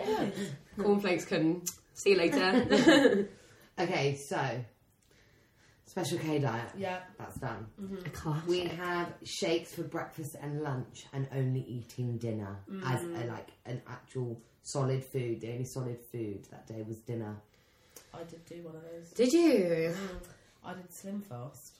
[0.84, 1.62] Cornflakes can
[1.94, 3.30] see you later.
[3.80, 4.63] Okay, so
[5.86, 6.70] special K diet.
[6.78, 7.00] Yeah.
[7.17, 7.65] That's done.
[7.82, 8.06] Mm-hmm.
[8.06, 8.50] A classic.
[8.50, 13.30] We have shakes for breakfast and lunch, and only eating dinner as a, mm.
[13.30, 15.41] like an actual solid food.
[15.41, 17.36] The only solid food that day was dinner.
[18.13, 19.10] I did do one of those.
[19.12, 19.96] Did you?
[19.96, 20.20] Mm.
[20.65, 21.74] I did slim fast.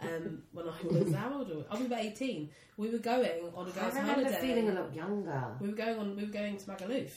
[0.00, 1.66] um, when I was how old?
[1.70, 1.74] I?
[1.74, 2.50] I was about eighteen.
[2.76, 4.40] We were going on a I girls' I remember holiday.
[4.40, 5.56] feeling a lot younger.
[5.60, 6.16] We were going on.
[6.16, 7.10] We were going to Magaluf,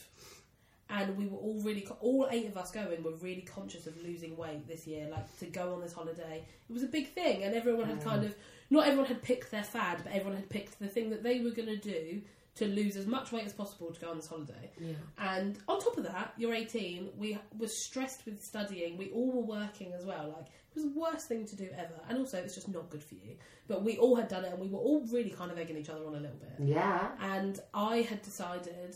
[0.89, 1.87] and we were all really.
[1.99, 5.07] All eight of us going were really conscious of losing weight this year.
[5.09, 8.23] Like to go on this holiday, it was a big thing, and everyone had kind
[8.23, 8.35] of.
[8.69, 11.51] Not everyone had picked their fad, but everyone had picked the thing that they were
[11.51, 12.21] going to do
[12.55, 14.71] to lose as much weight as possible to go on this holiday.
[14.79, 14.93] Yeah.
[15.19, 17.11] And on top of that, you're 18.
[17.17, 18.97] We were stressed with studying.
[18.97, 20.33] We all were working as well.
[20.35, 21.93] Like it was the worst thing to do ever.
[22.09, 23.37] And also, it's just not good for you.
[23.67, 25.89] But we all had done it, and we were all really kind of egging each
[25.89, 26.67] other on a little bit.
[26.67, 27.11] Yeah.
[27.21, 28.95] And I had decided,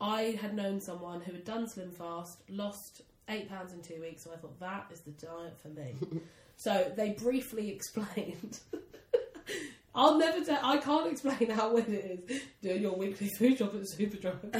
[0.00, 4.26] I had known someone who had done Slim Fast, lost eight pounds in two weeks,
[4.26, 5.94] and I thought that is the diet for me.
[6.56, 8.60] so they briefly explained.
[9.94, 10.58] I'll never tell.
[10.62, 14.52] I can't explain how weird it is doing your weekly food shop at Superdrug.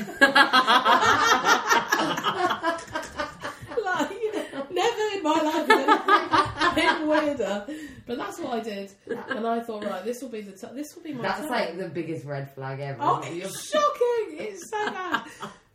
[3.84, 10.04] like, never in my life has But that's what I did, and I thought, right,
[10.04, 11.22] this will be the t- this will be my.
[11.22, 11.50] That's time.
[11.50, 12.98] like the biggest red flag ever.
[13.00, 14.38] Oh, it's shocking!
[14.38, 15.24] It's so bad.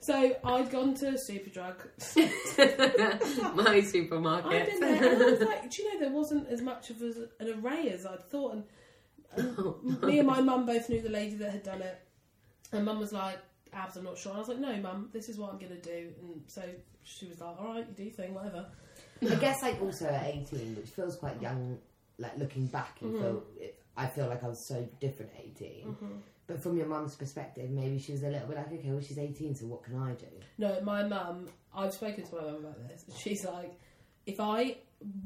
[0.01, 1.75] So I'd gone to Superdrug.
[3.55, 4.71] My I'd supermarket.
[4.71, 7.29] been there, and I was like, do you know there wasn't as much of an
[7.59, 8.63] array as I'd thought, and,
[9.35, 12.01] and oh, me and my mum both knew the lady that had done it,
[12.71, 13.37] and mum was like,
[13.73, 15.79] "Abs, I'm not sure." And I was like, "No, mum, this is what I'm going
[15.79, 16.63] to do," and so
[17.03, 18.65] she was like, "All right, you do your thing, whatever."
[19.21, 21.77] I guess like also at 18, which feels quite young,
[22.17, 23.63] like looking back, you feel, mm-hmm.
[23.63, 25.85] it, I feel like I was so different at 18.
[25.85, 26.07] Mm-hmm.
[26.47, 29.17] But from your mum's perspective, maybe she was a little bit like, okay, well, she's
[29.17, 30.25] 18, so what can I do?
[30.57, 33.05] No, my mum, I've spoken to my mum about this.
[33.17, 33.73] She's like,
[34.25, 34.77] if I,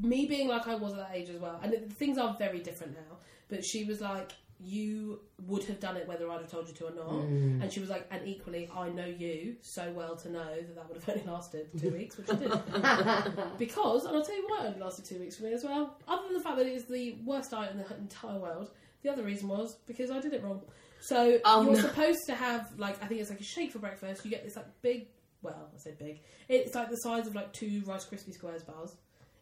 [0.01, 2.59] me being like I was at that age as well, and it, things are very
[2.59, 3.17] different now,
[3.49, 6.87] but she was like, you would have done it whether I'd have told you to
[6.87, 7.09] or not.
[7.09, 7.61] Mm.
[7.61, 10.87] And she was like, and equally, I know you so well to know that that
[10.87, 12.51] would have only lasted two weeks, which it did.
[13.57, 15.97] because, and I'll tell you why it only lasted two weeks for me as well.
[16.07, 18.71] Other than the fact that it is the worst diet in the entire world,
[19.03, 20.61] the other reason was because I did it wrong.
[21.01, 24.25] So Oh, you're supposed to have like I think it's like a shake for breakfast.
[24.25, 25.07] You get this like big,
[25.41, 26.21] well, I say big.
[26.49, 28.95] It's like the size of like two Rice Krispie squares bars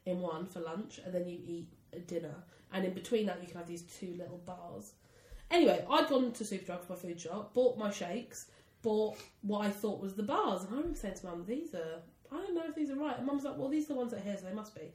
[0.06, 2.36] in one for lunch, and then you eat a dinner,
[2.74, 4.94] and in between that you can have these two little bars.
[5.54, 8.48] Anyway, I'd gone to Superdrug for my food shop, bought my shakes,
[8.82, 12.02] bought what I thought was the bars, and I remember saying to Mum, "These are
[12.32, 14.12] I don't know if these are right." And Mum's like, "Well, these are the ones
[14.12, 14.92] that are here, so they must be."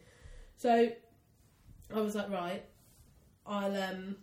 [0.57, 0.91] So
[1.95, 2.65] I was like, "Right,
[3.47, 4.17] I'll um,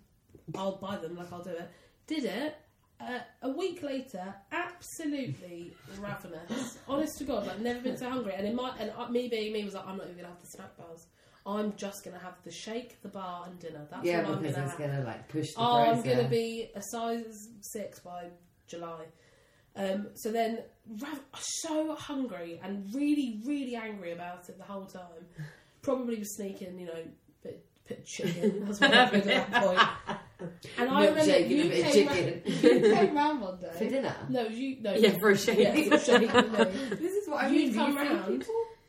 [0.56, 1.15] I'll buy them.
[1.15, 1.69] Like I'll do it."
[2.06, 2.58] Did it.
[3.00, 6.78] Uh, a week later, absolutely ravenous.
[6.88, 8.34] Honest to God, like never been so hungry.
[8.36, 10.41] And in my and uh, me being me was like, I'm not even gonna have
[10.41, 11.08] the snack bars.
[11.45, 13.86] I'm just gonna have the shake, the bar, and dinner.
[13.91, 14.79] That's yeah, what I'm because gonna it's have.
[14.79, 18.27] going to like push the Oh, I'm going to be a size six by
[18.67, 19.03] July.
[19.75, 20.60] Um, so then,
[20.99, 25.01] rav- so hungry and really, really angry about it the whole time.
[25.84, 27.03] Probably was sneaking, you know,
[27.43, 28.63] bit, bit chicken.
[28.65, 30.49] That's what I did at that point.
[30.79, 32.08] And I remember Milkshake you came, chicken.
[32.08, 33.71] round, you came round one day.
[33.77, 34.15] For dinner?
[34.29, 34.77] No, you.
[34.81, 35.60] No, Yeah, for a shake.
[35.60, 36.31] Yeah, for a shake.
[36.99, 37.71] This is what I You'd mean.
[37.73, 38.45] do you come round.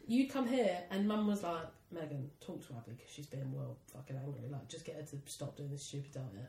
[0.08, 3.76] You'd come here, and Mum was like, "Megan, talk to Abby because she's being well
[3.92, 4.42] fucking angry.
[4.50, 6.48] Like, just get her to stop doing this stupid diet."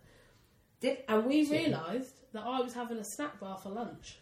[0.79, 4.19] Did And we She- realised that I was having a snack bar for lunch.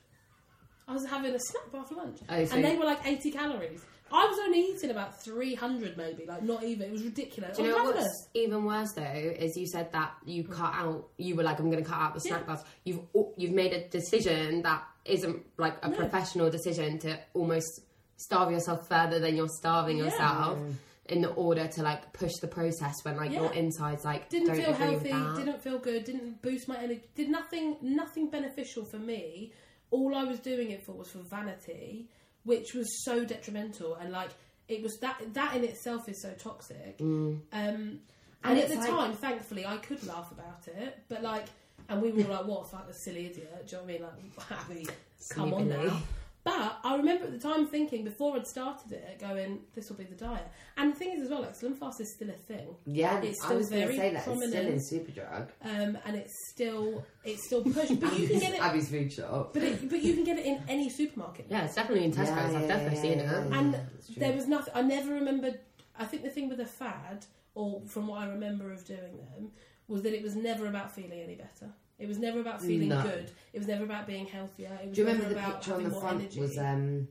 [0.88, 3.32] I was having a snack bar for lunch, Oh, so- and they were like eighty
[3.32, 3.84] calories.
[4.12, 6.90] I was only eating about three hundred, maybe, like not even.
[6.90, 7.58] It was ridiculous.
[7.58, 9.02] Do you know what's even worse though?
[9.02, 10.52] Is you said that you mm.
[10.52, 11.10] cut out.
[11.18, 12.46] You were like, I'm going to cut out the snack Yeah.
[12.56, 12.64] bars.
[12.84, 13.00] You've
[13.36, 15.96] you've made a decision that isn't like a No.
[15.98, 17.82] professional decision to almost
[18.18, 20.06] starve yourself further than you're starving Yeah.
[20.06, 20.60] yourself
[21.08, 24.74] in the order to like push the process when like your insides like Didn't feel
[24.74, 25.10] healthy.
[25.36, 26.04] Didn't feel good.
[26.04, 27.02] Didn't boost my energy.
[27.16, 27.78] Did nothing.
[27.82, 29.54] Nothing beneficial for me.
[29.92, 32.10] All I was doing it for was for vanity,
[32.44, 33.96] which was so detrimental.
[33.96, 34.30] And like
[34.68, 36.98] it was that that in itself is so toxic.
[36.98, 37.04] Mm.
[37.04, 38.00] Um, and,
[38.44, 41.04] And at the like- time, thankfully, I could laugh about it.
[41.08, 41.46] But like,
[41.88, 44.32] and we were like, "What fuck, a silly idiot." Do you know what I mean?
[44.38, 44.88] Like, Abby,
[45.30, 46.02] come on now.
[46.46, 50.04] But I remember at the time thinking before I'd started it, going, "This will be
[50.04, 52.76] the diet." And the thing is, as well, like Slim Fast is still a thing.
[52.86, 54.16] Yeah, It's I still was going to very say that.
[54.16, 54.82] It's still in prominent.
[54.82, 55.48] Superdrug.
[55.64, 58.00] um, and it's still it's still pushed.
[58.00, 59.54] But you can get it, Abby's food shop.
[59.56, 61.48] but it, but you can get it in any supermarket.
[61.50, 62.30] Yeah, it's definitely in Tesco's.
[62.30, 63.50] Yeah, yeah, I've definitely yeah, seen yeah, it.
[63.50, 63.60] yeah.
[63.60, 64.74] And that's there was nothing.
[64.76, 65.60] I never remembered.
[65.98, 69.52] I think the thing with the fad, or from what I remember of doing them,
[69.88, 71.74] was that it was never about feeling any better.
[71.98, 73.02] It was never about feeling No.
[73.04, 73.32] good.
[73.54, 74.78] It was never about being healthier.
[74.84, 76.40] It was Do you remember the about picture on the front energy.
[76.40, 77.08] was um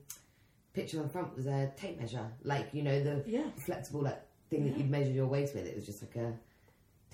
[0.75, 4.21] picture on the front was a tape measure, like you know the yeah, flexible like
[4.51, 5.67] thing that you'd measure your waist with.
[5.67, 6.33] It was just like a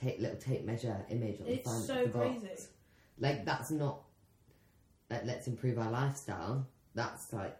[0.00, 1.78] tape little tape measure image on the front.
[1.78, 2.40] it's so of the box.
[2.40, 2.62] crazy.
[3.18, 4.02] Like that's not
[5.10, 6.66] like let's improve our lifestyle.
[6.94, 7.56] That's like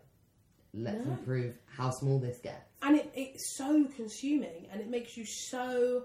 [0.75, 1.13] let's No.
[1.13, 2.65] improve how small this gets.
[2.83, 6.05] and it, it's so consuming and it makes you so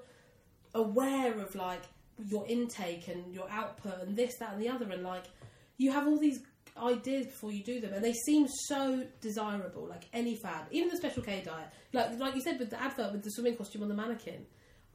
[0.73, 1.81] aware of like
[2.27, 5.25] your intake and your output and this that and the other and like
[5.77, 6.39] you have all these
[6.77, 10.97] ideas before you do them and they seem so desirable like any fad even the
[10.97, 11.67] special k diet.
[11.93, 14.45] Like like you said with the advert with the swimming costume on the mannequin.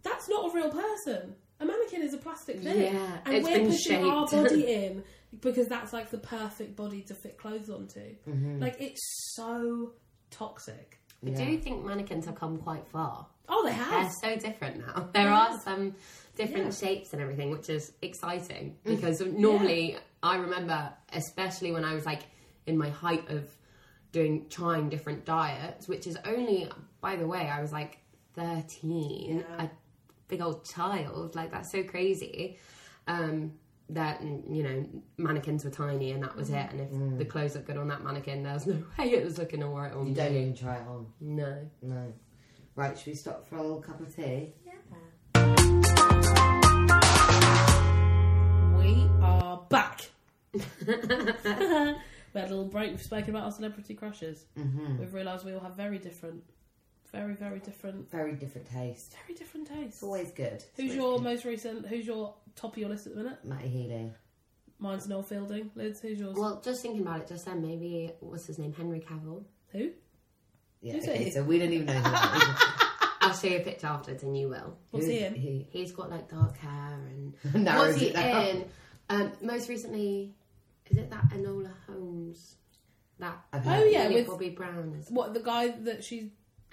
[0.03, 1.35] That's not a real person.
[1.61, 2.95] A mannequin is a plastic thing.
[2.95, 5.05] Yeah, and it's we're been pushing our body in
[5.43, 8.01] because that's like the perfect body to fit clothes onto.
[8.29, 8.61] Mm-hmm.
[8.61, 9.01] like it's
[9.35, 9.93] so
[10.31, 10.99] toxic.
[11.27, 13.27] I do think mannequins have come quite far.
[13.51, 13.91] Oh, they have.
[14.23, 15.09] They're so different now.
[15.13, 15.95] There are some
[16.37, 18.97] different shapes and everything, which is exciting mm.
[18.97, 22.23] because normally I remember, especially when I was like
[22.67, 23.45] in my height of
[24.13, 27.99] doing trying different diets, which is only, by the way, I was like
[28.35, 29.65] 13, Yeah.
[29.65, 29.71] a
[30.29, 31.35] big old child.
[31.35, 32.59] Like that's so crazy.
[33.07, 33.53] Um,
[33.91, 34.87] that you know
[35.17, 36.65] mannequins were tiny and that was mm.
[36.65, 37.19] it and if mm.
[37.19, 40.07] the clothes looked good on that mannequin there's no way it was looking alright on
[40.07, 41.07] You me don't even try it on.
[41.21, 42.13] no No.
[42.77, 44.55] Right, should we stop for a little cup of tea?
[44.65, 44.73] Yeah.
[48.77, 50.09] We are back.
[50.53, 51.97] we had
[52.35, 52.91] a little break.
[52.91, 54.45] We've spoken about our celebrity crushes.
[54.59, 54.99] Mm-hmm.
[54.99, 56.43] We've realised we all have very different,
[57.13, 59.15] very, very different, Very different taste.
[59.27, 59.95] very different tastes.
[59.97, 60.65] It's always good.
[60.77, 61.87] Who's your most recent?
[61.87, 63.45] Who's your top of your list at the minute?
[63.45, 64.13] Matty Healy?
[64.79, 65.71] Mine's Noel Fielding.
[65.75, 66.37] Liz, who's yours?
[66.39, 69.45] Well, just thinking about it just then, maybe what's his name, Henry Cavill.
[69.73, 69.91] Who?
[70.83, 71.31] Yeah, Who's okay, he?
[71.31, 74.49] so we don't even know who that I'll show you a picture afterwards, and you
[74.49, 74.77] will.
[74.91, 75.13] What's is.
[75.13, 75.35] he in?
[75.35, 78.47] He He's got like dark hair and narrows what's he it down.
[78.47, 78.65] in?
[79.11, 80.35] Um, most recently,
[80.91, 82.57] is it that Enola Holmes?
[83.19, 85.11] That I've Oh, heard- yeah, with- Bobby Brown is.
[85.11, 86.31] What the guy that she's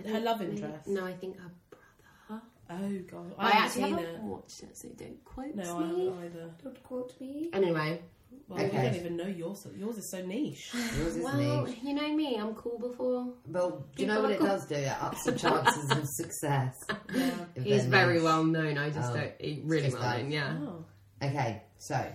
[0.08, 0.88] her love Maybe- interest?
[0.88, 2.42] No, I think her brother.
[2.70, 4.22] Oh god, I, I, haven't actually seen haven't it.
[4.22, 6.06] watched it, so don't quote No, I me.
[6.06, 6.50] haven't either.
[6.64, 7.50] Don't quote me.
[7.54, 8.02] Anyway,
[8.48, 8.82] Well, we Okay.
[8.84, 9.68] don't even know yours.
[9.76, 10.72] Yours is so niche.
[10.98, 11.78] Yours is well, niche.
[11.84, 13.34] you know me, I'm cool before.
[13.46, 14.76] Well, do you know what it does do?
[14.76, 16.76] It ups the chances of success.
[17.14, 17.32] Yeah.
[17.62, 18.24] He's very niche.
[18.24, 18.78] well known.
[18.78, 19.66] I just Oh, don't.
[19.66, 20.32] Really just well known.
[20.32, 20.58] Yeah.
[20.62, 20.86] Oh.
[21.22, 22.06] Okay, so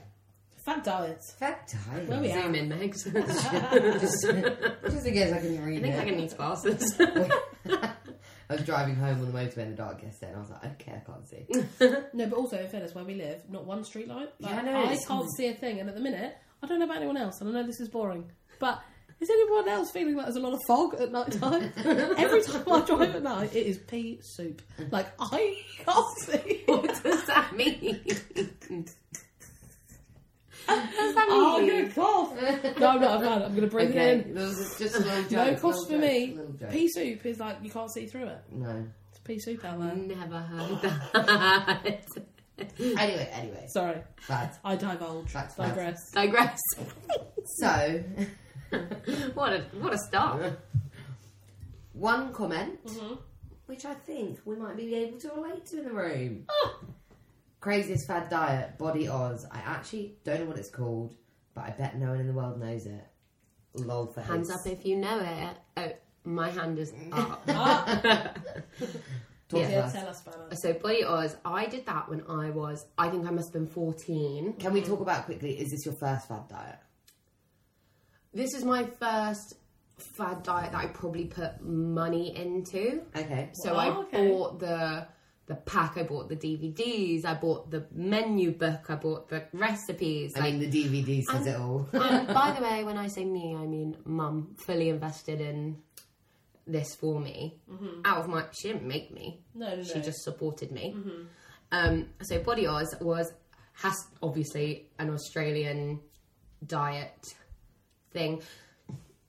[0.64, 1.34] Fat diets.
[1.38, 2.06] fat time.
[2.06, 2.42] Where we at?
[2.44, 3.02] Zoom in, Megs.
[4.00, 4.22] just,
[4.92, 6.00] just in case I can read I read think it.
[6.00, 6.96] I can need glasses.
[8.52, 10.64] I was driving home on the motorway in the dark yesterday, and I was like,
[10.80, 11.96] okay, I can't see.
[12.12, 14.28] No, but also in fairness, where we live, not one street light.
[14.40, 16.78] Like, Yeah, I know, I can't see a thing, and at the minute, I don't
[16.78, 18.82] know about anyone else, and I know this is boring, but
[19.20, 21.72] is anyone else feeling like there's a lot of fog at night time?
[22.18, 24.60] Every time I drive at night, it is pea soup.
[24.90, 26.62] Like I can't see.
[26.66, 28.00] what does that mean?
[30.66, 31.82] what does that Oh, I'm mean?
[31.82, 32.78] gonna cough.
[32.80, 33.10] No, I'm not.
[33.18, 33.42] I'm not.
[33.42, 34.34] I'm gonna bring okay, it in.
[34.34, 35.30] there just a little joke.
[35.32, 36.38] No little cost for joke, me.
[36.70, 38.38] Pea soup is like you can't see through it.
[38.50, 38.86] No.
[39.10, 39.94] It's pea soup out there.
[39.94, 42.04] Never heard that.
[42.78, 44.58] Anyway, anyway, Sorry, fat.
[44.64, 45.32] I divulge.
[45.32, 45.68] That's fine.
[45.70, 45.98] Digress.
[46.12, 46.60] Digress.
[47.56, 48.02] So,
[49.34, 50.58] what a what a start.
[51.92, 53.18] one comment, Mhm.
[53.66, 56.44] which I think we might be able to relate to in the room.
[56.50, 56.78] Ah.
[57.62, 59.46] Craziest fad diet, Body Oz.
[59.50, 61.14] I actually don't know what it's called,
[61.54, 63.06] but I bet no one in the world knows it.
[63.74, 64.26] Lol face.
[64.26, 65.56] Hands up if you know it.
[65.76, 65.92] Oh,
[66.24, 67.46] my hand is up.
[67.48, 67.86] Talk
[69.60, 69.66] Yeah.
[69.68, 69.92] to yeah, us.
[69.92, 70.58] tell us about it.
[70.60, 73.72] So Body Oz, I did that when I was, I think I must have been
[73.72, 74.54] 14.
[74.58, 75.52] Can we talk about quickly?
[75.60, 76.78] Is this your first fad diet?
[78.34, 79.54] This is my first
[80.16, 83.02] fad diet that I probably put money into.
[83.14, 83.50] Okay.
[83.52, 84.28] So Oh, I okay.
[84.30, 85.06] bought the
[85.46, 90.34] the pack, I bought the DVDs, I bought the menu book, I bought the recipes.
[90.36, 91.88] I Like, mean, the DVD says it all.
[91.92, 95.78] and by the way, when I say me, I mean mum fully invested in
[96.66, 97.58] this for me.
[98.04, 99.40] Out of my, she didn't make me.
[99.54, 99.82] No, no, no.
[99.82, 100.96] She just supported me.
[101.72, 103.32] Um, so Body Oz was
[103.74, 106.00] has obviously an Australian
[106.64, 107.34] diet
[108.12, 108.42] thing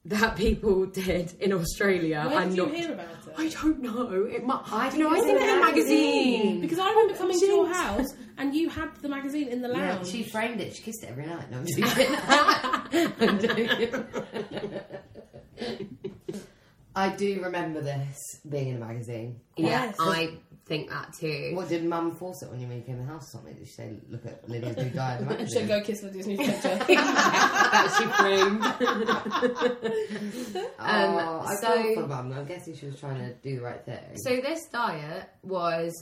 [0.06, 2.26] that people did in Australia.
[2.28, 3.34] Where and did you not, hear about it?
[3.38, 4.26] I don't know.
[4.26, 4.62] It might.
[4.72, 6.34] I you know, I think think it was in a a magazine.
[6.39, 6.62] magazine.
[6.62, 10.08] Because I remember coming to your house and you had the magazine in the lounge.
[10.08, 10.76] Yeah, she framed it.
[10.76, 11.50] She kissed it every night.
[11.50, 12.16] No, I'm joking.
[13.22, 14.04] I'm joking.
[16.96, 19.39] I do remember this being in a magazine.
[19.58, 19.96] Yeah, Yes.
[20.00, 21.52] I think that too.
[21.56, 23.54] What did Mum force it on you when you came in the house or something?
[23.56, 25.21] Did she say, "Look at Lydia's new diet"?
[25.30, 26.76] in And she'd go kiss Lydia's new picture.
[26.78, 28.63] that she framed.
[30.56, 32.32] Oh, Um, I so- feel for Mum.
[32.34, 34.17] I'm guessing she was trying to do the right thing.
[34.17, 35.93] So this diet was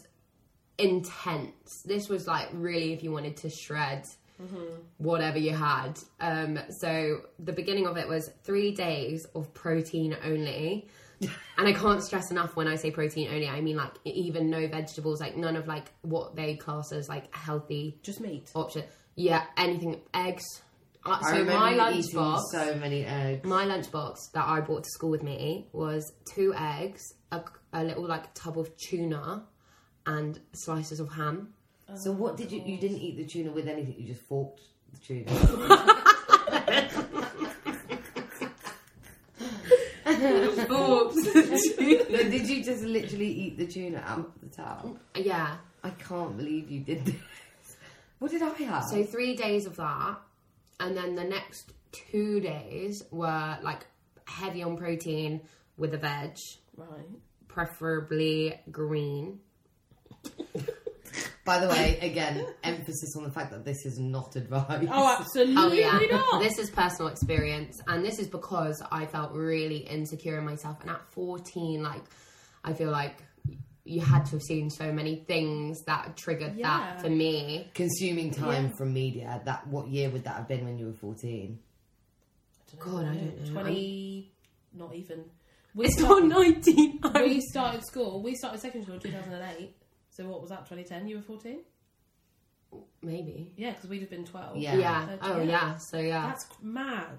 [0.78, 1.84] intense.
[1.86, 4.06] This was like really if you wanted to shred
[4.97, 6.00] whatever you had.
[6.19, 10.88] Um, so the beginning of it was three days of protein only.
[11.58, 14.68] And I can't stress enough when I say protein only, I mean like even no
[14.68, 18.50] vegetables, like none of like what they class as like healthy Just meat.
[18.56, 18.84] option.
[19.16, 20.44] Yeah, anything eggs.
[21.06, 23.44] Uh, I so remember my you eating lunchbox, so many eggs.
[23.48, 27.42] my lunchbox that I brought to school with me was two eggs, a,
[27.74, 29.44] a little like tub of tuna,
[30.06, 31.54] and slices of ham.
[31.96, 32.62] So what did you?
[32.62, 33.96] You didn't eat the tuna with anything.
[33.98, 34.62] You just forked
[34.94, 35.98] the tuna.
[40.69, 44.97] No, did you just literally eat the tuna out of the tub?
[45.15, 45.56] yeah.
[45.84, 47.15] I can't believe you did this.
[48.19, 48.84] What did I have?
[48.84, 50.17] So three days of that,
[50.80, 53.86] and then the next two days were like
[54.26, 55.41] heavy on protein
[55.78, 56.38] with a veg,
[56.78, 56.88] Right.
[57.47, 59.39] preferably green.
[61.43, 64.88] By the way, again, emphasis on the fact that this is not advice.
[64.91, 66.41] Oh, absolutely Oh yeah, not.
[66.41, 70.77] this is personal experience, and this is because I felt really insecure in myself.
[70.82, 72.04] And at fourteen, like
[72.63, 73.23] I feel like
[73.84, 76.77] you had to have seen so many things that triggered Yeah.
[76.77, 77.71] that for me.
[77.73, 78.75] Consuming time Yeah.
[78.77, 79.41] from media.
[79.45, 81.58] That what year would that have been when you were fourteen?
[82.80, 83.51] God, I don't know.
[83.62, 84.32] Twenty.
[84.73, 85.25] Not even.
[85.73, 86.99] We It's start- not nineteen.
[87.15, 88.21] we started school.
[88.21, 89.75] We started secondary school in two thousand and eight.
[90.12, 90.67] So what was that?
[90.67, 91.08] Twenty ten.
[91.08, 91.62] You were fourteen.
[93.02, 93.52] Maybe.
[93.58, 94.58] Yeah, because we'd have been twelve.
[94.58, 94.76] Yeah.
[94.76, 95.17] Yeah.
[95.21, 95.43] Oh yeah.
[95.43, 95.78] yeah.
[95.78, 96.28] So yeah.
[96.28, 97.17] That's mad.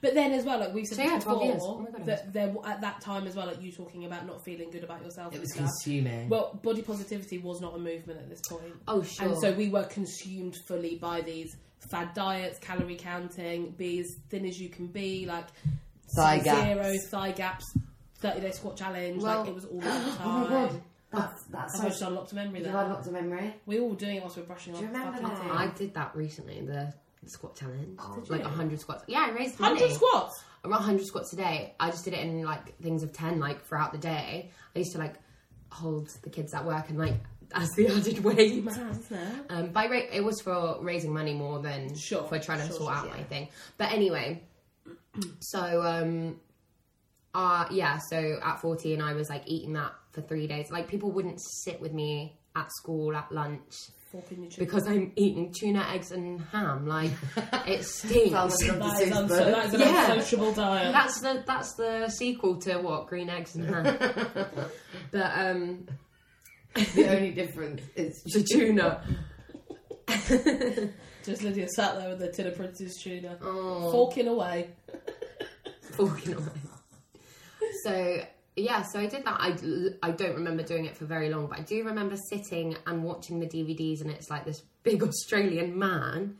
[0.00, 1.34] But then as well, like we said So, yeah, before.
[1.34, 4.70] Oh God, that there at that time as well, like you talking about not feeling
[4.70, 5.34] good about yourself.
[5.34, 5.66] It was stuff.
[5.66, 6.28] consuming.
[6.28, 8.62] Well, body positivity was not a movement at this point.
[8.88, 9.28] oh sure.
[9.28, 11.56] And so we were consumed fully by these
[11.90, 15.46] fad diets, calorie counting, be as thin as you can be, like
[16.16, 17.08] Thigh zero gaps.
[17.08, 17.64] thigh gaps,
[18.18, 19.22] 30 day squat challenge.
[19.22, 20.40] Well- like it was all the oh time.
[20.42, 20.82] my god,
[21.14, 21.88] that's that's I so.
[21.88, 22.72] just unlocked a memory You there.
[22.72, 23.54] had lots of memory.
[23.66, 25.56] We all were doing it whilst we were brushing Do you off remember fucking that?
[25.56, 26.92] I did that recently, the
[27.26, 27.98] squat challenge.
[27.98, 28.46] Oh, Did like you?
[28.48, 29.04] 100 squats.
[29.06, 29.74] Yeah, I raised money.
[29.80, 30.42] 100 squats!
[30.64, 31.74] Around 100 squats a day.
[31.80, 34.50] I just did it in like things of 10, like throughout the day.
[34.74, 35.14] I used to like
[35.70, 37.14] hold the kids at work and like
[37.54, 38.64] as the added weight.
[38.64, 39.34] Mad, isn't it?
[39.50, 42.76] Um, by ra- it was for raising money more than Sure, for trying to sure,
[42.76, 43.16] sort sure, out yeah.
[43.16, 43.48] my thing.
[43.78, 44.42] But anyway,
[45.40, 46.40] so um,
[47.34, 47.98] uh, yeah.
[48.10, 50.70] So at fourteen, I was like eating that for three days.
[50.70, 53.72] Like people wouldn't sit with me at school at lunch
[54.12, 54.64] Fork in your chin.
[54.64, 56.86] because I'm eating tuna, eggs, and ham.
[56.86, 57.10] Like
[57.66, 58.30] it stinks.
[58.30, 60.12] Sounds like That is, unso- that is an Yeah.
[60.12, 60.92] unsociable diet.
[60.92, 63.84] that's the that's the sequel to what green eggs and ham.
[65.10, 65.86] but um,
[66.94, 69.02] the only difference is the tuna.
[71.24, 73.90] Just Lydia sat there with the tin of Prince's tuna, Oh.
[73.90, 74.70] forking away.
[75.92, 76.44] Forking away.
[77.82, 78.20] So
[78.56, 79.36] yeah, so I did that.
[79.38, 79.56] I,
[80.02, 83.40] I don't remember doing it for very long, but I do remember sitting and watching
[83.40, 86.36] the DVDs, and it's like this big Australian man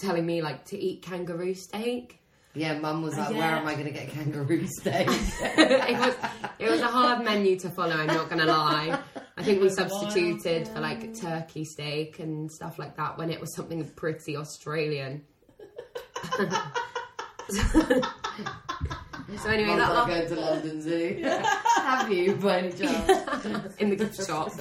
[0.00, 2.20] telling me like to eat kangaroo steak.
[2.56, 3.38] Yeah, Mum was like, Yeah.
[3.38, 6.14] "Where am I going to get kangaroo steak?" it was
[6.58, 7.96] it was a hard menu to follow.
[7.96, 8.98] I'm not gonna lie.
[9.36, 13.54] I think we substituted for like turkey steak and stuff like that when it was
[13.56, 15.24] something pretty Australian.
[19.38, 21.22] so anyway, Mum's that like going to London Zoo.
[21.76, 23.76] Have you, by any chance?
[23.76, 24.52] in the gift shop.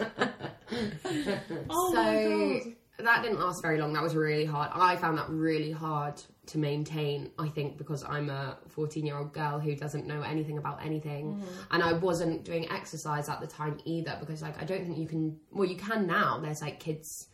[1.70, 2.62] Oh so my
[2.98, 3.06] god.
[3.06, 3.94] that didn't last very long.
[3.94, 4.72] That was really hard.
[4.74, 7.32] I found that really hard to maintain.
[7.40, 11.36] I think because I'm a 14 year old girl who doesn't know anything about anything,
[11.36, 11.62] mm-hmm.
[11.72, 14.18] and I wasn't doing exercise at the time either.
[14.20, 15.40] Because like I don't think you can.
[15.52, 16.40] Well, you can now.
[16.40, 17.28] There's like kids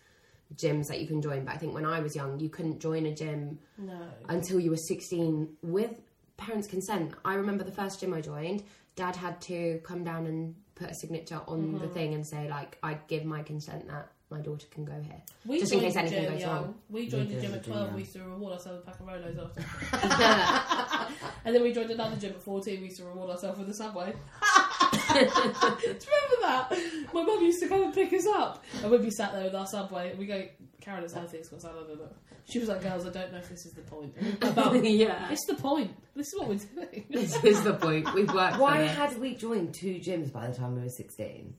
[0.56, 3.06] gyms that you can join, but I think when I was young, you couldn't join
[3.06, 4.02] a gym No.
[4.28, 6.02] until you were 16 with
[6.40, 7.14] parents' consent.
[7.24, 8.64] I remember the first gym I joined,
[8.96, 11.94] dad had to come down and put a signature on the mm-hmm.
[11.94, 15.22] thing and say, like, I give my consent that my daughter can go here.
[15.46, 16.56] We Just in joined case anything gym goes young.
[16.56, 16.76] wrong.
[16.90, 17.88] We joined We the gym at we 12.
[17.88, 21.16] did, We used to reward ourselves with a pack of Rolos after.
[21.46, 22.80] and then we joined another gym at 14.
[22.80, 24.14] We used to reward ourselves with a Subway.
[24.92, 26.80] Do you remember that?
[27.14, 28.64] My mum used to come and pick us up.
[28.82, 30.12] And we'd be sat there with our Subway.
[30.12, 30.44] And we go,
[30.82, 31.38] Karen, it's healthy.
[31.38, 32.16] It's got salad in it.
[32.52, 34.16] She was like, girls, I don't know if this is the point.
[34.18, 35.32] And we'd go, yeah.
[35.32, 35.96] it's the point.
[36.16, 37.06] This is what we're doing.
[37.10, 38.12] This is the point.
[38.14, 38.90] We've worked Why on it.
[38.90, 41.54] had we joined two gyms by the time we were 16?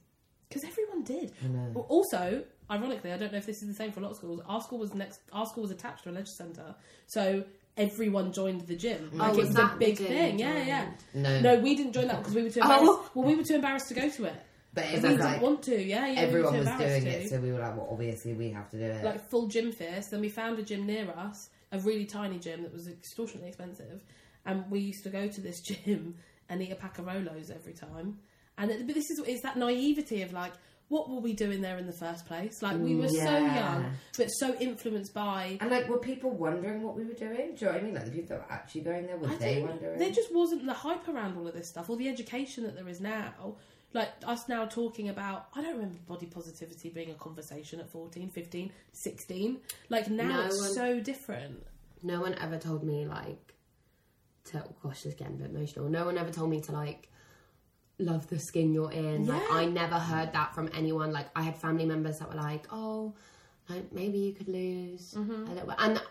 [0.49, 1.33] Because everyone did.
[1.45, 1.87] I know.
[1.89, 4.41] Also, ironically, I don't know if this is the same for a lot of schools.
[4.47, 5.21] Our school was next.
[5.33, 6.75] Our school was attached to a leisure centre,
[7.07, 7.45] so
[7.81, 9.11] everyone joined the gym.
[9.13, 9.19] Mm.
[9.19, 10.39] Like Oh, it was was that a big thing.
[10.39, 10.91] you Yeah, yeah.
[11.15, 11.41] No.
[11.41, 12.71] No, we didn't join that because we were too Oh.
[12.71, 13.15] embarrassed.
[13.15, 14.35] Well, we were too embarrassed to go to it.
[14.73, 15.83] But it We was didn't like, want to.
[15.83, 16.21] Yeah, yeah.
[16.21, 17.11] everyone we was doing to.
[17.11, 19.05] it, so we were like, well, obviously we have to do it.
[19.05, 20.07] like full gym fierce.
[20.09, 24.05] Then we found a gym near us, a really tiny gym that was extortionately expensive,
[24.47, 26.15] and we used to go to this gym
[26.49, 28.19] and eat a pack of Rolos every time.
[28.59, 30.53] And it, but this is it's that naivety of like,
[30.91, 32.61] what were we doing there in the first place?
[32.63, 33.55] Like we were so Yeah.
[33.77, 35.57] young, but so influenced by.
[35.61, 37.55] And like, were people wondering what we were doing?
[37.55, 37.95] Do you know what I mean?
[37.95, 39.99] Like the people that were actually going there, were I they wondering?
[40.01, 42.89] there just wasn't the hype around all of this stuff, or the education that there
[42.89, 43.55] is now.
[43.93, 48.29] Like us now talking about, I don't remember body positivity being a conversation at 14,
[48.31, 49.61] 15, 16.
[49.89, 51.65] Like now No it's one- so different.
[52.03, 53.55] no one ever told me like
[54.47, 56.73] to oh gosh this is getting a bit emotional no one ever told me to
[56.73, 57.11] like
[58.01, 59.27] love the skin you're in.
[59.27, 61.13] Like i never heard that from anyone.
[61.13, 63.15] Like i had family members that were like oh
[63.69, 65.15] like maybe you could lose.
[65.15, 66.03] A little bit and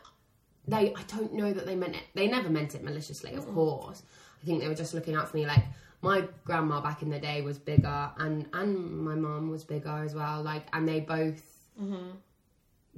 [0.67, 2.03] they i don't know that they meant it.
[2.13, 3.53] They never meant it maliciously of mm.
[3.53, 4.03] course.
[4.41, 5.45] I think they were just looking out for me.
[5.45, 5.63] Like
[6.01, 10.15] my grandma back in the day was bigger and and my mom was bigger as
[10.15, 10.41] well.
[10.41, 11.43] Like and they both
[11.79, 12.11] mm-hmm.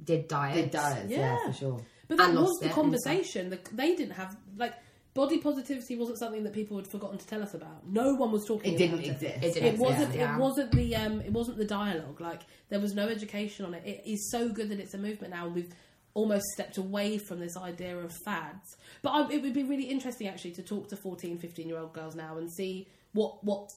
[0.04, 0.58] did diets.
[0.58, 1.18] It does, yeah.
[1.18, 1.46] Yeah.
[1.46, 1.80] for sure.
[2.08, 3.50] But that And was the conversation.
[3.50, 4.74] The, they didn't have like
[5.14, 7.86] body positivity wasn't something that people had forgotten to tell us about.
[7.86, 8.74] No one was talking.
[8.74, 9.36] It didn't about exist.
[9.36, 10.14] It It, didn't it wasn't.
[10.14, 10.36] Yeah.
[10.36, 10.96] It wasn't the.
[10.96, 11.20] Um.
[11.20, 12.20] It wasn't the dialogue.
[12.20, 13.82] Like there was no education on it.
[13.84, 15.72] It is so good that it's a movement now, we've
[16.14, 18.76] almost stepped away from this idea of fads.
[19.00, 21.92] But I, it would be really interesting actually to talk to 14, 15 year old
[21.94, 23.70] girls now and see what what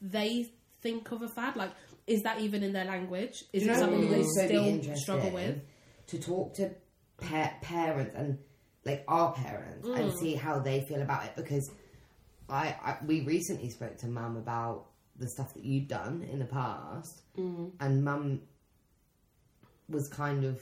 [0.00, 0.50] they
[0.80, 1.56] think of a fad.
[1.56, 1.70] Like,
[2.06, 3.44] is that even in their language?
[3.52, 5.60] Is you it know something that they still struggle with?
[6.08, 6.70] To talk to
[7.20, 8.38] pa- parents and
[8.88, 9.98] like our parents Mm.
[9.98, 11.70] and see how they feel about it because
[12.48, 14.86] I, I we recently spoke to mum about
[15.16, 17.72] the stuff that you'd done in the past Mm.
[17.80, 18.40] and mum
[19.88, 20.60] was kind of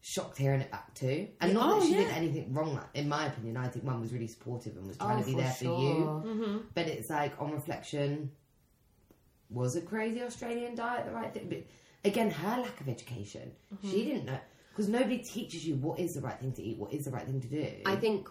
[0.00, 2.02] shocked hearing it back too and not Oh, that she yeah.
[2.04, 5.18] did anything wrong in my opinion I think mum was really supportive and was trying
[5.18, 5.94] Oh, to be for there for you
[6.26, 6.56] Mm-hmm.
[6.74, 8.30] but it's like on reflection,
[9.50, 11.46] was a crazy Australian diet the right thing?
[11.48, 11.64] But
[12.04, 13.90] again, her lack of education, Mm-hmm.
[13.90, 14.38] she didn't know
[14.76, 17.24] because nobody teaches you what is the right thing to eat, what is the right
[17.24, 17.66] thing to do.
[17.86, 18.28] I think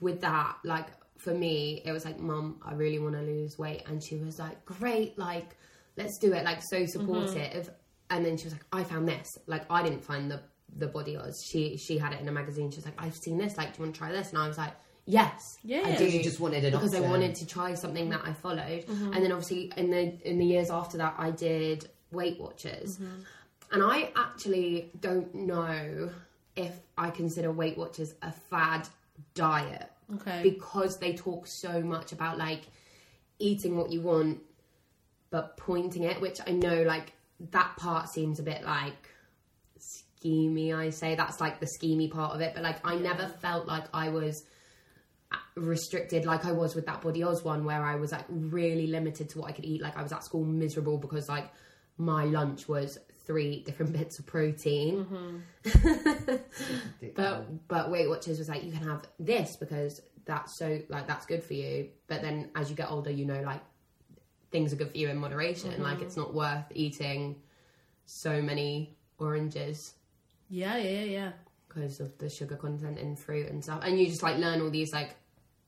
[0.00, 0.86] with that, like
[1.18, 4.38] for me, it was like, Mum, I really want to lose weight, and she was
[4.38, 5.56] like, Great, like
[5.96, 7.70] let's do it, like so supportive.
[8.10, 9.28] And then she was like, I found this.
[9.46, 10.40] Like I didn't find the
[10.76, 11.42] the body Oz.
[11.50, 12.70] She she had it in a magazine.
[12.70, 13.56] She was like, I've seen this.
[13.56, 14.30] Like, do you want to try this?
[14.30, 14.74] And I was like,
[15.04, 15.82] Yes, Yeah.
[15.84, 16.08] I do.
[16.08, 18.86] She just wanted an because I wanted to try something that I followed.
[18.86, 19.12] Mm-hmm.
[19.12, 23.22] And then obviously in the in the years after that, I did Weight Watchers, Mm-hmm.
[23.72, 26.10] And I actually don't know
[26.56, 28.88] if I consider Weight Watchers a fad
[29.34, 30.42] diet Okay.
[30.42, 32.62] because they talk so much about like
[33.38, 34.40] eating what you want
[35.30, 37.12] but pointing it which i know like
[37.50, 39.08] that part seems a bit like
[39.80, 41.14] schemy i say.
[41.14, 42.52] That's like the schemy part of it.
[42.54, 44.44] But like i never felt like i was
[45.54, 49.28] restricted like i was with that body oz one where i was like really limited
[49.30, 49.80] to what i could eat.
[49.80, 51.50] Like i was at school miserable because like
[51.98, 56.36] my lunch was three different bits of protein mm-hmm.
[57.14, 61.26] but but Weight Watchers was like you can have this because that's so like that's
[61.26, 61.88] good for you.
[62.06, 63.60] But then as you get older, you know like
[64.50, 65.82] things are good for you in moderation.
[65.82, 66.06] Like mm-hmm.
[66.06, 67.36] it's not worth eating
[68.06, 69.94] so many oranges
[70.48, 71.32] yeah, yeah, yeah, yeah.
[71.66, 73.80] because of the sugar content in fruit and stuff.
[73.82, 75.16] And you just like learn all these like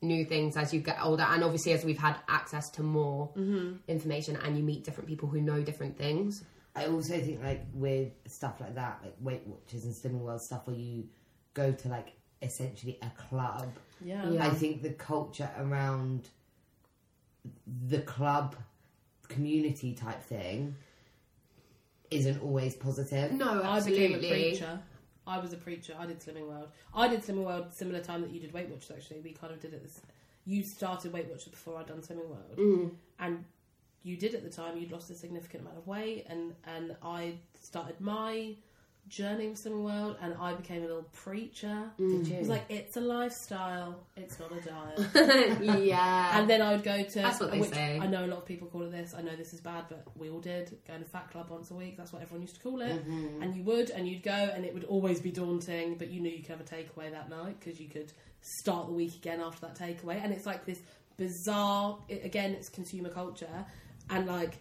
[0.03, 1.23] new things as you get older.
[1.23, 3.77] And obviously as we've had access to more mm-hmm.
[3.89, 6.45] information and you meet different people who know different things.
[6.77, 10.67] I also think like with stuff like that, like Weight Watchers and Slimming World stuff,
[10.67, 11.05] where you
[11.55, 12.13] go to like
[12.43, 13.73] essentially a club.
[14.05, 14.29] Yeah.
[14.29, 14.47] Yeah.
[14.47, 16.29] I think the culture around
[17.89, 18.57] the club
[19.29, 20.75] community type thing
[22.11, 23.33] isn't always positive.
[23.33, 24.29] No, I became a absolutely.
[24.31, 24.81] preacher.
[25.27, 25.95] I was a preacher.
[25.99, 26.69] I did Slimming World.
[26.95, 28.91] I did Slimming World similar time that you did Weight Watchers.
[28.97, 29.83] Actually, we kind of did it.
[29.83, 30.01] This,
[30.45, 32.91] you started Weight Watchers before I'd done Slimming World, Mm.
[33.21, 33.45] and
[34.05, 34.79] you did at the time.
[34.79, 38.55] You'd lost a significant amount of weight, and and I started my
[39.09, 41.91] journey with Slimming World, and I became a little preacher.
[41.99, 42.37] Did you?
[42.37, 43.99] It was like it's a lifestyle.
[44.17, 45.81] It's not a diet.
[45.85, 46.39] yeah.
[46.39, 47.15] And then I would go to.
[47.15, 47.99] That's what they which say.
[48.01, 49.15] I know a lot of people call it this.
[49.17, 50.77] I know this is bad, but we all did.
[50.87, 51.97] Going to Fat Club once a week.
[51.97, 52.93] That's what everyone used to call it.
[52.93, 53.43] Mm-hmm.
[53.43, 56.31] And you would, and you'd go, and it would always be daunting, but you knew
[56.31, 59.67] you could have a takeaway that night because you could start the week again after
[59.67, 60.23] that takeaway.
[60.23, 60.81] And it's like this
[61.17, 61.99] bizarre.
[62.09, 63.65] It, again, it's consumer culture,
[64.11, 64.57] and like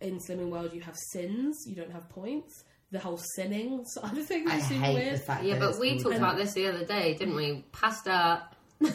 [0.00, 1.64] in Slimming World, you have sins.
[1.66, 2.64] You don't have points.
[2.92, 5.14] The whole sinning side of things I is super hate weird.
[5.14, 6.16] the fact Yeah, that but it's we talked that.
[6.18, 7.64] about this the other day, didn't we?
[7.70, 8.42] Pasta.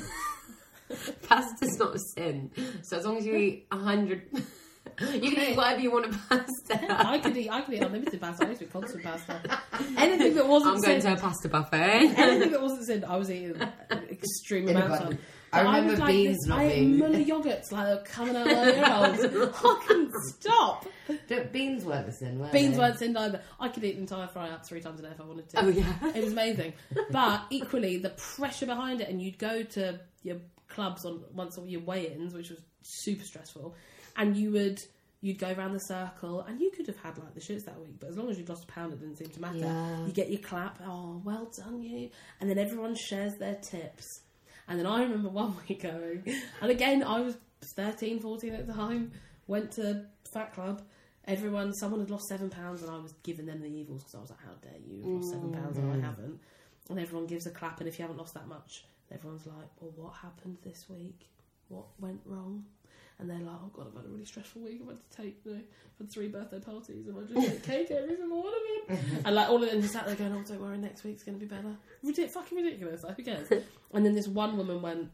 [1.28, 2.52] Pasta's not a sin.
[2.84, 6.30] So as long as you eat a hundred, you can eat whatever you want of
[6.30, 6.80] pasta.
[7.08, 7.50] I could eat.
[7.50, 8.46] I could eat unlimited pasta.
[8.46, 9.40] I used to eat constant pasta.
[9.98, 11.78] Anything that wasn't I'm going sin, to a pasta buffet.
[12.18, 13.56] anything that wasn't sin, I was eating
[14.12, 15.10] extreme In a amounts of.
[15.12, 15.20] bun.
[15.56, 18.48] But I remember was like beans this, not I being- Muller yogurts like coming out
[18.48, 19.52] of my ear.
[19.64, 20.86] I couldn't stop.
[21.28, 22.80] Don't- beans weren't the sin, were Beans they?
[22.80, 23.42] weren't sin either.
[23.60, 25.64] I could eat an entire fry up three times a day if I wanted to.
[25.66, 25.94] oh yeah.
[26.16, 26.74] It was amazing.
[27.12, 30.38] But equally, the pressure behind it, and you'd go to your
[30.68, 33.76] clubs on once or your weigh-ins, which was super stressful,
[34.18, 34.82] and you would
[35.22, 37.96] you'd go around the circle, and you could have had like the shits that week,
[38.00, 39.58] but as long as you'd lost a pound, it didn't seem to matter.
[39.58, 40.06] Yeah.
[40.06, 42.10] You get your clap, oh, well done, you.
[42.40, 44.22] And then everyone shares their tips.
[44.68, 46.24] And then I remember one week going,
[46.62, 49.12] and again, I was 13, 14 at the time,
[49.48, 50.82] went to Fat Club.
[51.26, 54.22] Everyone, someone had lost seven pounds, and I was giving them the evils because I
[54.22, 56.04] was like, "How dare you have lost seven pounds and I mm.
[56.04, 56.40] haven't?"
[56.90, 59.92] And everyone gives a clap, and if you haven't lost that much, everyone's like, "Well,
[59.96, 61.30] what happened this week?
[61.68, 62.66] What went wrong?"
[63.18, 64.82] And they're like, "Oh God, I've had a really stressful week.
[64.84, 65.62] I've had to take, you know,
[66.02, 69.36] I've three birthday parties, and I just ate cake every single one of them." and
[69.36, 71.46] like all of them just sat there going, "Oh, don't worry, next week's going to
[71.46, 73.04] be better." Ridic- fucking ridiculous.
[73.04, 73.50] Like, who cares?
[73.94, 75.10] and then this one woman went,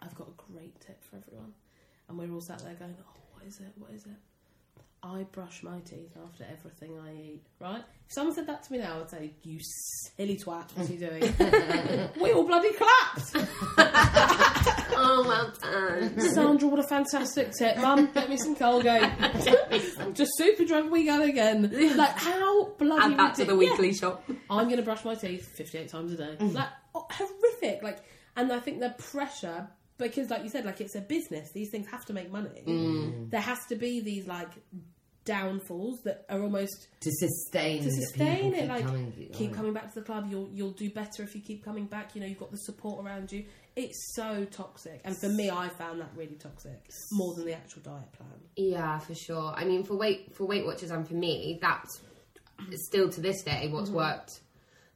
[0.00, 1.52] "I've got a great tip for everyone,"
[2.08, 3.72] and we're all sat there going, "Oh, what is it?
[3.76, 4.18] What is it?"
[5.04, 7.80] I brush my teeth after everything I eat, right?
[7.80, 9.58] If someone said that to me now, I'd say, You
[10.16, 11.22] silly twat, what's he doing?
[12.20, 13.34] we all bloody clapped!
[14.94, 16.20] Oh, well done.
[16.34, 17.76] Sandra, what a fantastic tip.
[17.78, 19.02] Mum, get me some Colgate.
[20.14, 21.70] Just super drunk we go again.
[21.96, 24.24] Like, how bloody Add that to the weekly shop.
[24.50, 26.36] I'm going to brush my teeth 58 times a day.
[26.38, 26.54] Mm.
[26.54, 27.82] Like, oh, horrific.
[27.82, 27.98] Like,
[28.36, 29.68] and I think the pressure,
[29.98, 32.62] because like you said, like it's a business, these things have to make money.
[32.66, 33.30] Mm.
[33.30, 34.50] There has to be these like
[35.24, 40.00] downfalls that are almost to sustain to sustain it like coming keep coming back to
[40.00, 42.50] the club you'll you'll do better if you keep coming back you know you've got
[42.50, 43.44] the support around you
[43.76, 47.82] it's so toxic and for me i found that really toxic more than the actual
[47.82, 49.52] diet plan Yeah, for sure.
[49.56, 52.00] I mean, for weight for Weight Watchers and for me, that's
[52.74, 53.96] still to this day what's mm-hmm.
[53.96, 54.40] worked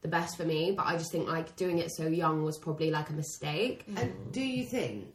[0.02, 0.72] the best for me.
[0.76, 3.84] But I just think like doing it so young was probably like a mistake.
[3.88, 4.32] And mm.
[4.32, 5.06] do you think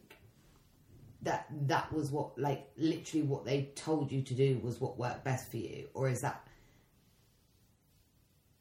[1.22, 5.24] that that was what, like, literally what they told you to do was what worked
[5.24, 6.46] best for you, or is that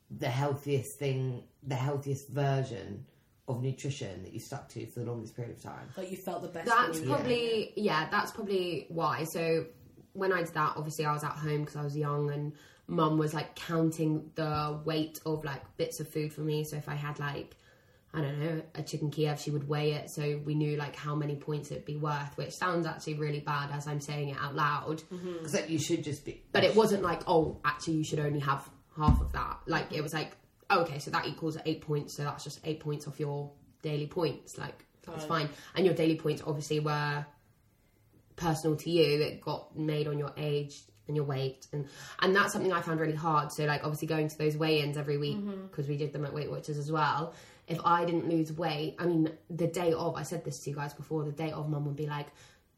[0.10, 3.06] the healthiest thing, the healthiest version
[3.48, 5.90] of nutrition that you stuck to for the longest period of time?
[5.98, 8.08] like you felt the best That's when you- probably yeah.
[8.12, 9.24] That's probably why.
[9.26, 9.66] So
[10.14, 12.54] when I did that, obviously I was at home because I was young, and
[12.88, 16.64] mum was like counting the weight of like bits of food for me.
[16.66, 17.56] So if I had like
[18.14, 21.16] I don't know a chicken Kiev, she would weigh it, so we knew like how
[21.16, 22.38] many points it'd be worth.
[22.38, 25.34] Which sounds actually really bad as I'm saying it out loud, mm-hmm.
[25.34, 26.44] Because like, you should just be.
[26.52, 29.60] but it wasn't like oh actually you should only have half of that.
[29.66, 30.36] Like it was like
[30.72, 33.52] oh, okay, so that equals eight points, so that's just eight points off your
[33.82, 34.58] daily points.
[34.58, 37.26] Like that's fine, and your daily points obviously were
[38.36, 39.22] personal to you.
[39.22, 41.88] It got made on your age and your weight, and
[42.22, 43.52] and that's something I found really hard.
[43.52, 45.68] So like obviously going to those weigh-ins every week mm-hmm.
[45.68, 47.34] because we did them at Weight Watchers as well.
[47.68, 50.76] If I didn't lose weight, I mean the day of, I said this to you
[50.76, 51.24] guys before.
[51.24, 52.28] The day of, Mum would be like.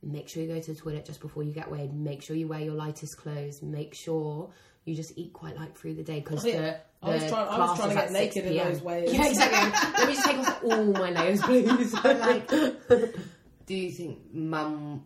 [0.06, 1.94] Make sure you go to the toilet just before you get weighed.
[1.94, 3.62] Make sure you wear your lightest clothes.
[3.62, 4.50] Make sure
[4.84, 6.60] you just eat quite light through the day because Oh, yeah.
[7.02, 8.52] the, I was trying- I was class trying to is get at naked 6 in
[8.52, 8.68] PM.
[8.74, 9.14] those weigh-ins.
[9.14, 9.92] Yeah, exactly.
[9.98, 11.94] Let me just take off all my layers, please.
[12.04, 12.48] like,
[13.66, 15.06] do you think mum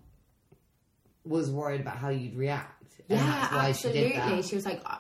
[1.26, 2.84] was worried about how you'd react?
[3.08, 4.20] Yeah, absolutely.
[4.42, 4.50] she.
[4.50, 4.98] She was like, uh,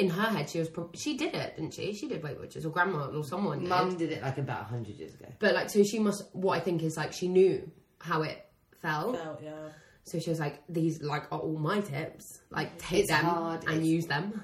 [0.00, 0.68] in her head, she was.
[0.68, 1.92] Pro- she did it, didn't she?
[1.94, 3.60] She did Weight Watchers, or grandma, or someone.
[3.60, 3.68] did.
[3.68, 5.26] Mum did it like about hundred years ago.
[5.38, 6.24] But like, so she must.
[6.34, 7.70] What I think is like, she knew
[8.00, 8.44] how it
[8.80, 9.16] felt.
[9.16, 9.68] Felt, yeah
[10.04, 12.40] So she was like, these like are all my tips.
[12.50, 14.42] Like, take It's them hard, and it's- use them.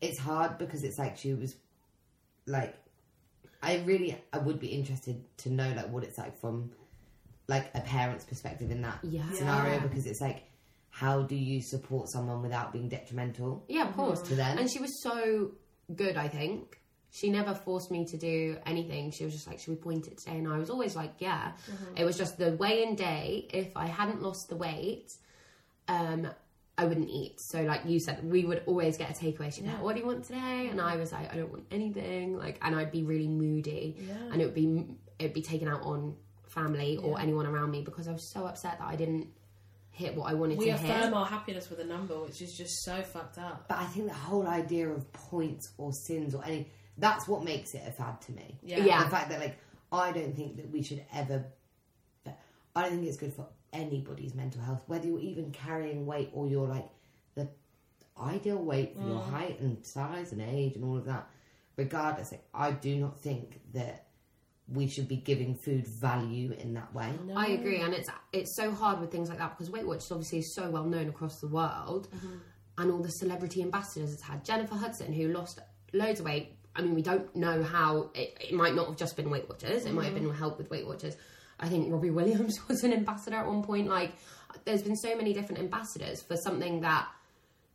[0.00, 1.54] It's hard because it's like she was
[2.46, 2.74] like
[3.62, 6.72] I really I would be interested to know like what it's like from
[7.48, 9.22] like a parent's perspective in that Yeah.
[9.32, 9.78] scenario Yeah.
[9.80, 10.42] because it's like
[11.02, 14.20] how do you support someone without being detrimental Yeah, of course.
[14.22, 14.58] to them?
[14.58, 15.52] And she was so
[15.94, 16.78] good, I think.
[17.10, 19.10] She never forced me to do anything.
[19.10, 20.38] She was just like, Should we point it today?
[20.38, 21.52] And I was always like, Yeah.
[21.96, 23.48] It was just the weigh in day.
[23.52, 25.12] If I hadn't lost the weight,
[25.88, 26.28] um,
[26.78, 27.34] I wouldn't eat.
[27.38, 29.52] So, like you said, we would always get a takeaway.
[29.52, 30.68] She'd be like, What do you want today?
[30.70, 32.38] And I was like, I don't want anything.
[32.38, 33.96] Like, and I'd be really moody.
[33.98, 34.14] Yeah.
[34.32, 34.86] And it would be,
[35.18, 38.78] it'd be taken out on family or anyone around me because I was so upset
[38.78, 39.26] that I didn't
[39.92, 40.82] hit what I wanted we to hit.
[40.82, 43.84] We affirm our happiness with a number which is just so fucked up but I
[43.84, 46.68] think the whole idea of points or sins or any
[46.98, 48.58] that's what makes it a fad to me.
[48.62, 49.04] yeah Yeah.
[49.04, 49.58] The fact that like
[49.92, 51.44] I don't think that we should ever
[52.74, 56.46] I don't think it's good for anybody's mental health, whether you're even carrying weight or
[56.46, 56.88] you're like
[57.34, 57.48] the
[58.20, 59.30] ideal weight for your mm.
[59.30, 61.28] height and size and age and all of that.
[61.76, 64.06] Regardless, like, I do not think that
[64.74, 67.12] we should be giving food value in that way.
[67.26, 67.34] No.
[67.36, 70.38] I agree, and it's it's so hard with things like that because Weight Watchers obviously
[70.38, 72.36] is so well known across the world, mm-hmm.
[72.78, 74.44] and all the celebrity ambassadors it's had.
[74.44, 75.60] Jennifer Hudson, who lost
[75.92, 76.56] loads of weight.
[76.74, 79.84] I mean, we don't know how it, it might not have just been Weight Watchers.
[79.84, 80.28] It might have mm-hmm.
[80.28, 81.16] been help with Weight Watchers.
[81.60, 83.88] I think Robbie Williams was an ambassador at one point.
[83.88, 84.12] Like,
[84.64, 87.08] there's been so many different ambassadors for something that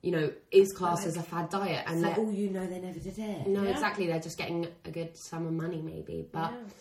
[0.07, 2.99] you know is classed as a fad diet, and like, oh, you know, they never
[3.07, 3.47] did it.
[3.47, 3.71] no, Yeah.
[3.71, 4.07] exactly.
[4.07, 6.17] They're just getting a good sum of money, maybe.
[6.31, 6.73] But Yeah.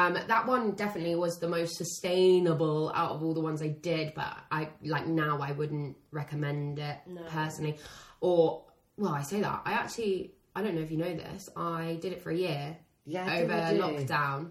[0.00, 4.12] Um, that one definitely was the most sustainable out of all the ones I did,
[4.14, 7.22] but I like now I wouldn't recommend it No.
[7.28, 7.78] personally.
[8.20, 8.64] Or
[8.98, 11.48] well, I say that I actually I don't know if you know this.
[11.56, 12.76] I did it for a year
[13.06, 13.54] Yeah, over
[13.84, 14.50] lockdown,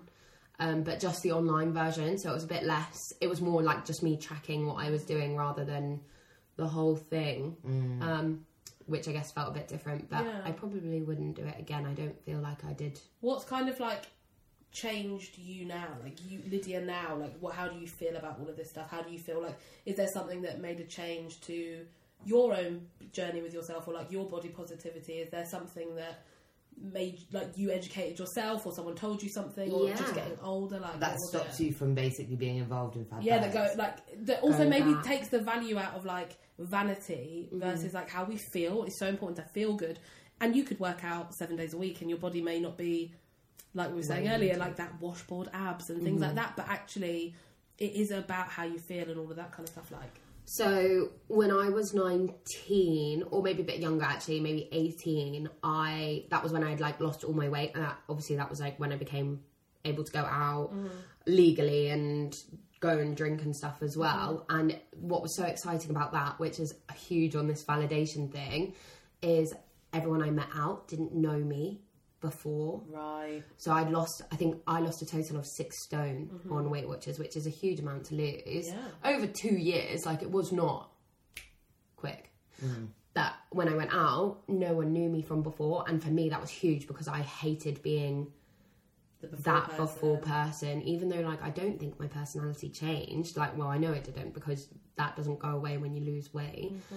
[0.60, 2.98] um, but just the online version, so it was a bit less.
[3.22, 6.02] It was more like just me tracking what I was doing rather than
[6.56, 7.58] the whole thing,
[8.01, 8.45] um,
[8.86, 10.10] which I guess felt a bit different.
[10.10, 10.41] But Yeah.
[10.45, 11.86] I probably wouldn't do it again.
[11.86, 12.99] I don't feel like I did.
[13.22, 14.06] What's kind of like
[14.72, 15.88] changed you now?
[16.04, 17.16] Like you, Lydia, now?
[17.16, 17.54] Like, what?
[17.56, 18.89] How do you feel about all of this stuff?
[18.89, 19.56] How do you feel like?
[19.86, 21.86] Is there something that made a change to
[22.26, 25.14] your own journey with yourself, or like your body positivity?
[25.20, 26.24] Is there something that
[26.82, 29.95] made like you educated yourself, or someone told you something, or Yeah.
[29.95, 30.80] just getting older?
[30.80, 34.67] Like That stops you from basically being involved in Yeah, that go like that also
[34.67, 35.03] maybe back.
[35.05, 37.59] takes the value out of like vanity Mm-hmm.
[37.59, 38.84] versus like how we feel.
[38.84, 39.99] It's so important to feel good,
[40.41, 43.13] and you could work out seven days a week, and your body may not be
[43.74, 44.36] like we were saying Right.
[44.36, 46.24] earlier, like that washboard abs and things Mm-hmm.
[46.26, 46.55] like that.
[46.55, 47.34] But actually,
[47.80, 49.91] it is about how you feel and all of that kind of stuff.
[49.91, 56.26] Like, So when I was 19 or maybe a bit younger actually, maybe 18, I
[56.30, 57.72] that was when I had like lost all my weight.
[57.76, 59.41] And that, obviously that was like when I became
[59.86, 60.88] able to go out mm-hmm.
[61.28, 62.36] legally and
[62.80, 64.46] go and drink and stuff as well.
[64.50, 64.60] Mm-hmm.
[64.60, 68.76] And what was so exciting about that, which is huge on this validation thing,
[69.22, 69.54] is
[69.94, 71.83] everyone I met out didn't know me
[72.24, 72.82] before.
[72.89, 76.88] right, So I'd lost, I think I lost a total of six stone on Weight
[76.88, 78.69] Watchers, which is a huge amount to lose.
[78.69, 78.78] Yeah.
[79.03, 80.89] Over two years, like it was not
[81.97, 82.32] quick.
[83.13, 85.84] That when I went out, no one knew me from before.
[85.88, 88.32] And for me, that was huge because I hated being
[89.21, 89.86] the before that person.
[89.86, 93.36] before person, even though like I don't think my personality changed.
[93.38, 96.74] Like, well, I know it didn't because that doesn't go away when you lose weight.
[96.74, 96.95] Mm-hmm.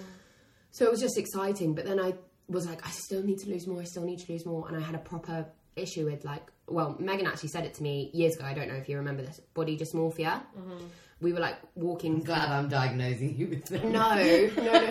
[0.70, 1.74] So it was just exciting.
[1.74, 2.14] But then I
[2.48, 3.80] was like, I still need to lose more.
[3.80, 4.68] I still need to lose more.
[4.68, 8.10] And I had a proper issue with like, well, Megan actually said it to me
[8.12, 8.44] years ago.
[8.44, 10.42] I don't know if you remember this body dysmorphia.
[10.58, 10.86] Mm-hmm.
[11.20, 12.16] We were like walking.
[12.16, 13.84] I'm glad I'm diagnosing you with it.
[13.84, 14.86] No, no, no.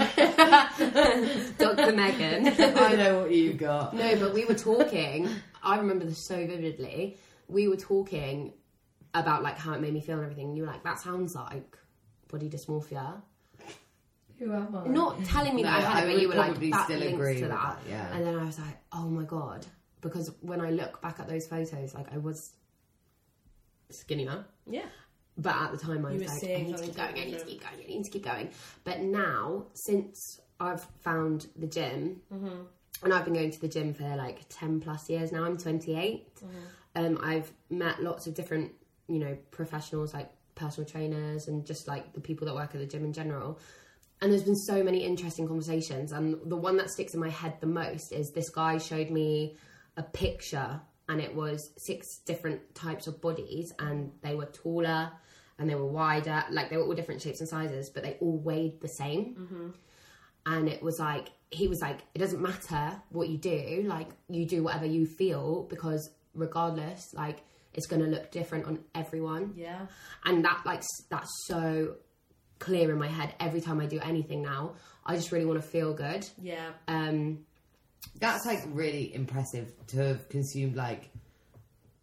[1.76, 1.96] Dr.
[1.96, 2.48] Megan.
[2.48, 3.94] I know what you've got.
[3.94, 5.30] No, but we were talking.
[5.62, 7.18] I remember this so vividly.
[7.48, 8.54] We were talking
[9.14, 10.48] about like how it made me feel and everything.
[10.48, 11.78] And you were like, "That sounds like
[12.28, 13.22] body dysmorphia."
[14.40, 14.88] Who am I?
[14.88, 16.72] Not telling me No, that I had I it, but would you were like, probably
[16.72, 18.16] "That still links agree to that." that, yeah.
[18.16, 19.66] And then I was like, "Oh my god!"
[20.02, 22.54] Because when I look back at those photos, like I was
[23.90, 24.46] skinnier.
[24.68, 24.86] Yeah,
[25.38, 27.40] But at the time, I You was like, I need to keep going, I need
[27.40, 28.50] to keep going, I need to keep going.
[28.84, 32.62] But now, since I've found the gym, Mm-hmm.
[33.04, 36.36] and I've been going to the gym for like 10 plus years now, I'm 28.
[36.36, 36.48] Mm-hmm.
[36.96, 38.72] Um, I've met lots of different,
[39.08, 42.86] you know, professionals like personal trainers and just like the people that work at the
[42.88, 43.60] gym in general.
[44.22, 46.12] And there's been so many interesting conversations.
[46.12, 49.58] And the one that sticks in my head the most is this guy showed me
[49.98, 55.12] a picture and it was six different types of bodies and they were taller
[55.60, 58.38] and they were wider like they were all different shapes and sizes but they all
[58.40, 59.36] weighed the same.
[59.36, 59.70] Mm-hmm.
[60.48, 64.46] And it was like he was like it doesn't matter what you do like you
[64.46, 67.44] do whatever you feel because regardless like
[67.76, 69.54] it's going to look different on everyone.
[69.56, 69.88] Yeah,
[70.24, 71.96] and that like that's so
[72.60, 74.74] clear in my head every time i do anything now
[75.06, 76.70] i just really want to feel good yeah.
[76.88, 77.40] um
[78.20, 81.10] That's like really impressive to have consumed like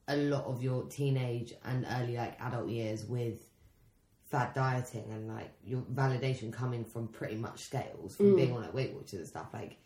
[0.08, 3.40] a lot of your teenage and early like adult years with
[4.30, 8.74] fad dieting and like your validation coming from pretty much scales from being on like
[8.74, 9.48] Weight Watchers and stuff.
[9.52, 9.76] Like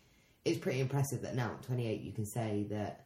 [0.45, 3.05] it's pretty impressive that now at 28 you can say that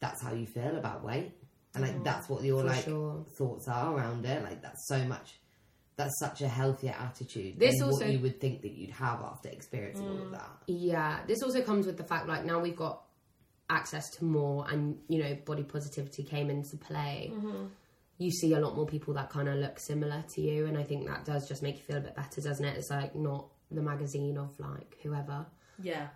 [0.00, 1.32] that's how you feel about weight
[1.74, 3.24] and like that's what your For like sure.
[3.36, 4.42] thoughts are around it.
[4.42, 5.38] Like that's so much.
[5.96, 9.20] That's such a healthier attitude This than also- what you would think that you'd have
[9.22, 10.32] after experiencing all of mm.
[10.32, 10.50] that.
[10.66, 13.02] Yeah, this also comes with the fact like now we've got
[13.70, 17.32] access to more, and you know, body positivity came into play.
[17.34, 17.66] Mm-hmm.
[18.18, 20.82] You see a lot more people that kind of look similar to you, and I
[20.82, 22.76] think that does just make you feel a bit better, doesn't it?
[22.76, 25.46] It's like not the magazine of like whoever.
[25.82, 26.08] Yeah,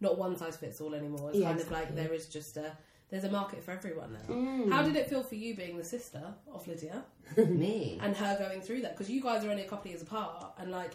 [0.00, 1.30] not one size fits all anymore.
[1.30, 2.76] It's Yeah, kind of like there is just a
[3.10, 4.34] there's a market for everyone now.
[4.34, 4.70] Mm.
[4.70, 7.02] How did it feel for you being the sister of Lydia
[7.36, 7.98] Me.
[8.02, 8.96] and her going through that?
[8.96, 10.92] Because you guys are only a couple of years apart, and like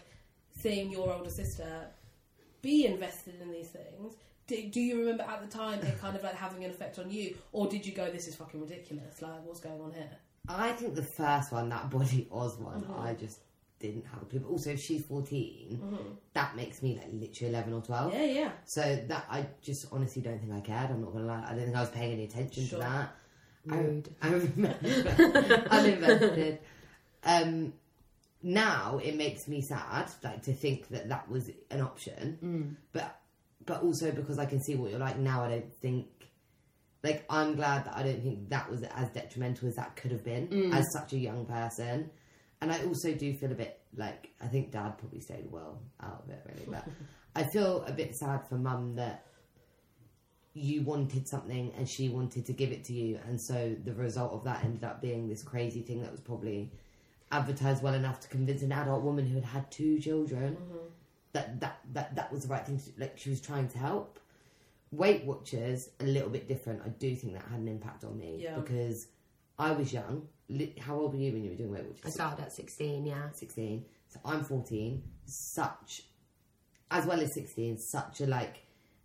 [0.60, 1.88] seeing your older sister
[2.62, 4.14] be invested in these things.
[4.46, 7.10] Do, do you remember at the time it kind of like having an effect on
[7.10, 9.22] you, or did you go, "This is fucking ridiculous"?
[9.22, 10.10] Like, what's going on here?
[10.50, 13.02] I think the first one, that Body Oz one, Mm-hmm.
[13.02, 13.40] I just
[13.92, 14.40] didn't have a clue.
[14.40, 15.82] But also, if she's 14,
[16.34, 18.14] that makes me like literally 11 or 12.
[18.14, 18.52] Yeah, yeah.
[18.66, 20.90] So that I just honestly don't think I cared.
[20.92, 21.46] I'm not gonna lie.
[21.48, 22.80] I don't think I was paying any attention Sure.
[22.80, 23.16] to that.
[23.72, 24.16] I, Rude.
[24.22, 24.78] I remember
[25.70, 26.58] uninvested.
[27.24, 27.74] Um,
[28.42, 32.78] now it makes me sad, like to think that that was an option.
[32.92, 33.20] But
[33.66, 36.08] but also because I can see what you're like now, I don't think
[37.04, 40.24] Like, I'm glad that I don't think that was as detrimental as that could have
[40.24, 40.74] been Mm.
[40.74, 42.10] as such a young person.
[42.64, 46.24] And I also do feel a bit like I think dad probably stayed well out
[46.24, 46.66] of it, really.
[46.72, 46.88] But
[47.36, 49.26] I feel a bit sad for mum that
[50.54, 54.32] you wanted something and she wanted to give it to you, and so the result
[54.32, 56.72] of that ended up being this crazy thing that was probably
[57.34, 60.86] advertised well enough to convince an adult woman who had had two children mm-hmm.
[61.34, 64.20] that, that that that was the right thing to like she was trying to help.
[64.92, 66.82] Weight watchers a little bit different.
[66.86, 68.56] I do think that had an impact on me Yeah.
[68.56, 69.08] because
[69.60, 72.44] i was young Li- how old were you when you were doing weight I started
[72.44, 73.30] at 16, yeah.
[73.32, 76.04] 16 so i'm 14 such
[76.92, 78.58] as well as 16 such a like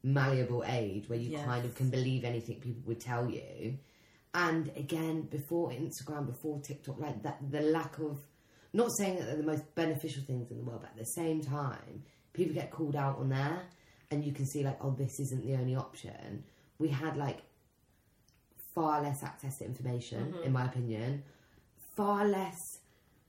[0.02, 1.44] malleable age where you Yes.
[1.44, 3.78] kind of can believe anything people would tell you.
[4.34, 8.18] And again before instagram before tiktok like that the lack of
[8.74, 11.40] not saying that they're the most beneficial things in the world but at the same
[11.40, 13.62] time people get called out on there
[14.10, 16.44] and you can see like oh this isn't the only option.
[16.78, 17.40] We had like
[18.74, 20.44] far less access to information mm-hmm.
[20.44, 21.22] in my opinion
[21.98, 22.78] far less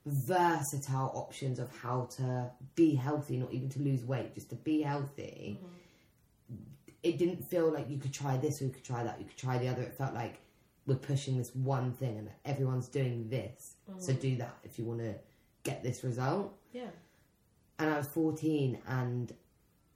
[0.06, 4.80] versatile options of how to be healthy, not even to lose weight, just to be
[4.80, 5.58] healthy.
[5.58, 6.56] Mm-hmm.
[7.02, 9.36] It didn't feel like you could try this or you could try that, you could
[9.36, 9.82] try the other.
[9.82, 10.40] It felt like
[10.86, 13.74] we're pushing this one thing and everyone's doing this.
[13.90, 14.00] Mm-hmm.
[14.00, 15.14] So do that if you want to
[15.64, 16.54] get this result.
[16.72, 16.90] Yeah.
[17.80, 19.32] And I was 14 and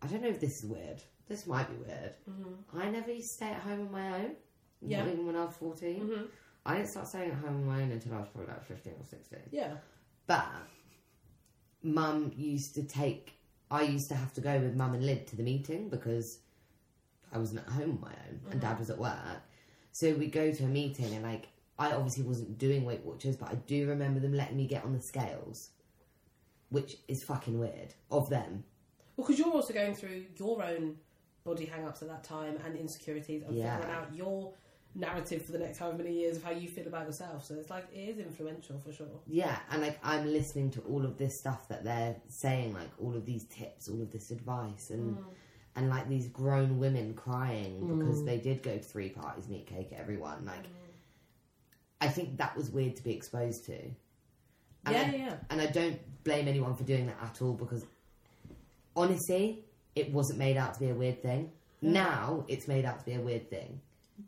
[0.03, 1.01] I don't know if this is weird.
[1.29, 2.15] This might be weird.
[2.29, 2.81] Mm-hmm.
[2.81, 4.33] I never used to stay at home on my own.
[4.83, 5.05] Yeah.
[5.05, 6.29] Not even when I was 14.
[6.67, 8.95] I didn't start staying at home on my own until I was probably like 15
[8.99, 9.39] or 16.
[9.51, 9.75] Yeah.
[10.27, 10.47] But
[11.83, 13.35] mum used to take,
[13.71, 16.39] I used to have to go with mum and Lid to the meeting because
[17.33, 18.59] I wasn't at home on my own and mm-hmm.
[18.61, 19.43] dad was at work.
[19.93, 21.49] So we go to a meeting and like,
[21.79, 24.93] I obviously wasn't doing Weight Watchers, but I do remember them letting me get on
[24.93, 25.71] the scales,
[26.71, 28.65] which is fucking weird of them.
[29.17, 30.97] Well, because you're also going through your own
[31.45, 33.77] body hang-ups at that time and insecurities and Yeah.
[33.77, 34.55] figuring out your
[34.95, 37.45] narrative for the next however many years of how you feel about yourself.
[37.45, 39.07] So it's like it is influential for sure.
[39.27, 43.17] Yeah, and like I'm listening to all of this stuff that they're saying, like all
[43.17, 45.25] of these tips, all of this advice, and mm.
[45.77, 48.27] and like these grown women crying because mm.
[48.27, 50.45] they did go to three parties and eat cake at everyone.
[50.45, 50.71] Like, mm.
[52.01, 53.79] I think that was weird to be exposed to.
[54.87, 55.37] And yeah, I, yeah.
[55.51, 57.85] and I don't blame anyone for doing that at all because
[58.95, 59.65] honestly,
[59.95, 61.51] it wasn't made out to be a weird thing.
[61.81, 63.81] Now it's made out to be a weird thing,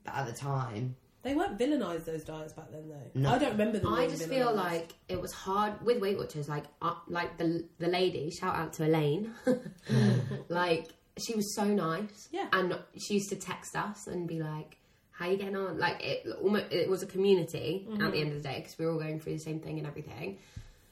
[0.05, 3.11] but at the time, They weren't villainized those diets back then though.
[3.20, 3.30] No.
[3.34, 3.93] I don't remember them.
[3.93, 6.49] I being just feel like it was hard with Weight Watchers.
[6.49, 9.32] Like, uh, like the the lady, shout out to Elaine.
[10.49, 12.28] like, she was so nice.
[12.30, 12.47] Yeah.
[12.53, 14.76] And she used to text us and be like,
[15.11, 18.05] "How you getting on?" Like, it almost it was a community Mm-hmm.
[18.05, 19.78] at the end of the day because we were all going through the same thing
[19.78, 20.39] and everything.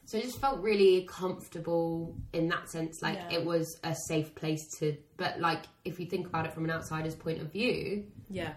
[0.06, 3.00] So I just felt really comfortable in that sense.
[3.00, 3.38] Like, Yeah.
[3.38, 4.96] it was a safe place to.
[5.16, 8.52] But like, if you think about it from an outsider's point of view, yeah.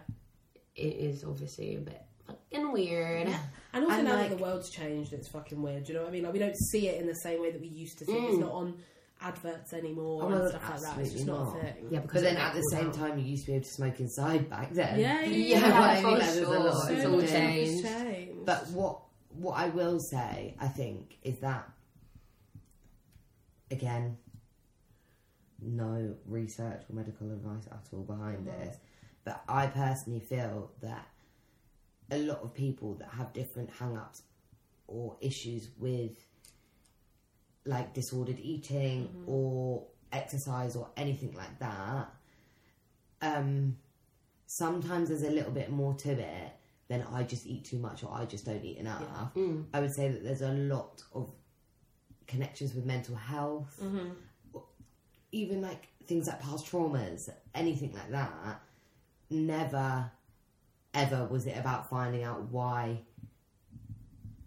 [0.78, 3.28] It is obviously a bit fucking weird.
[3.74, 5.84] And also And, now like- that the world's changed, it's fucking weird.
[5.86, 6.24] Do you know what I mean?
[6.24, 8.12] Like we don't see it in the same way that we used to see.
[8.14, 8.24] it.
[8.24, 8.42] It's mm.
[8.42, 8.78] not on
[9.20, 11.00] adverts anymore Oh and stuff like that.
[11.00, 11.88] It's just absolutely not, a thing.
[11.90, 12.94] Yeah, because but then at the same out.
[12.94, 15.00] time, you used to be able to smoke inside back then.
[15.00, 15.82] Yeah, yeah, Yeah, yeah.
[15.82, 16.60] I for mean, a sure.
[16.60, 17.84] lot It's all changed.
[17.84, 18.46] changed.
[18.46, 19.02] But what
[19.34, 21.70] what I will say, I think, is that
[23.72, 24.18] again,
[25.62, 28.78] no research or medical advice at all behind this.
[29.28, 31.06] But I personally feel that
[32.10, 34.22] a lot of people that have different hang-ups
[34.88, 36.14] or issues with
[37.66, 39.30] like disordered eating mm-hmm.
[39.30, 42.08] or exercise or anything like that
[43.22, 43.76] um
[44.46, 46.54] sometimes there's a little bit more to it
[46.88, 49.34] than I just eat too much or I just don't eat enough.
[49.36, 49.66] Mm.
[49.74, 51.30] I would say that there's a lot of
[52.28, 54.08] connections with mental health, mm-hmm.
[55.34, 58.62] even like things like past traumas, anything like that.
[59.30, 60.12] Never,
[60.94, 63.02] ever was it about finding out why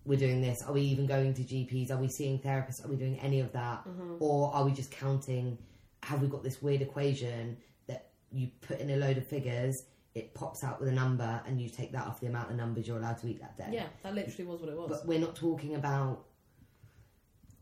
[0.05, 0.63] we're doing this.
[0.63, 1.91] Are we even going to GPs?
[1.91, 2.85] Are we seeing therapists?
[2.85, 3.87] Are we doing any of that?
[3.87, 4.17] Mm-hmm.
[4.19, 5.59] Or are we just counting?
[6.03, 7.57] Have we got this weird equation
[7.87, 11.61] that you put in a load of figures, it pops out with a number, and
[11.61, 13.69] you take that off the amount of numbers you're allowed to eat that day?
[13.73, 14.89] yeah, that literally was what it was.
[14.89, 16.25] But we're not talking about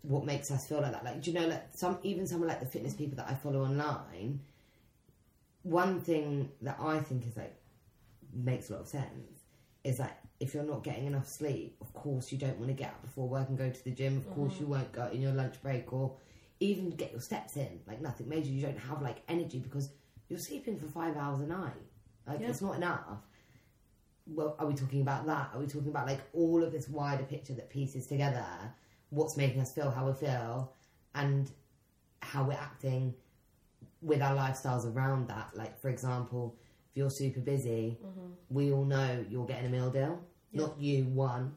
[0.02, 1.04] what makes us feel like that.
[1.04, 3.64] Like, do you know, like some even someone like the fitness people that I follow
[3.64, 4.40] online.
[5.62, 7.54] One thing that I think is like
[8.32, 9.42] makes a lot of sense
[9.84, 12.90] is that if you're not getting enough sleep, of course you don't want to get
[12.90, 14.16] up before work and go to the gym.
[14.16, 14.72] Of course you mm-hmm.
[14.72, 16.16] won't go in your lunch break or
[16.60, 17.80] even get your steps in.
[17.86, 18.50] Like nothing major.
[18.50, 19.90] You don't have like energy because
[20.28, 21.72] you're sleeping for five hours a night.
[22.26, 22.48] Like Yeah.
[22.48, 23.22] it's not enough
[24.28, 25.50] well, are we talking about that?
[25.54, 28.44] Are we talking about like all of this wider picture that pieces together
[29.10, 30.72] what's making us feel how we feel
[31.14, 31.50] and
[32.20, 33.14] how we're acting
[34.02, 35.50] with our lifestyles around that?
[35.54, 36.56] Like, for example,
[36.90, 38.30] if you're super busy, mm-hmm.
[38.50, 40.20] we all know you're getting a meal deal,
[40.52, 41.54] not you one.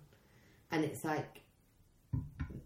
[0.71, 1.41] And it's like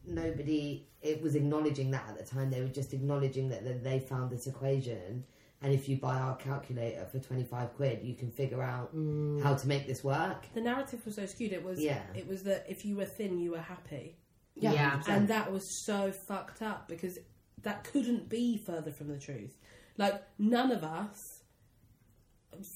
[0.08, 2.50] nobody it was acknowledging that at the time.
[2.50, 5.24] They were just acknowledging that, that they found this equation.
[5.62, 9.42] And if you buy our calculator for twenty five quid, you can figure out mm.
[9.42, 10.46] how to make this work.
[10.54, 11.54] The narrative was so skewed.
[11.54, 12.02] It was Yeah.
[12.16, 14.18] it was that if you were thin, you were happy,
[14.56, 15.00] Yeah.
[15.00, 15.08] 100%.
[15.08, 17.20] and that was so fucked up because
[17.66, 19.56] that couldn't be further from the truth.
[19.98, 21.42] Like none of us.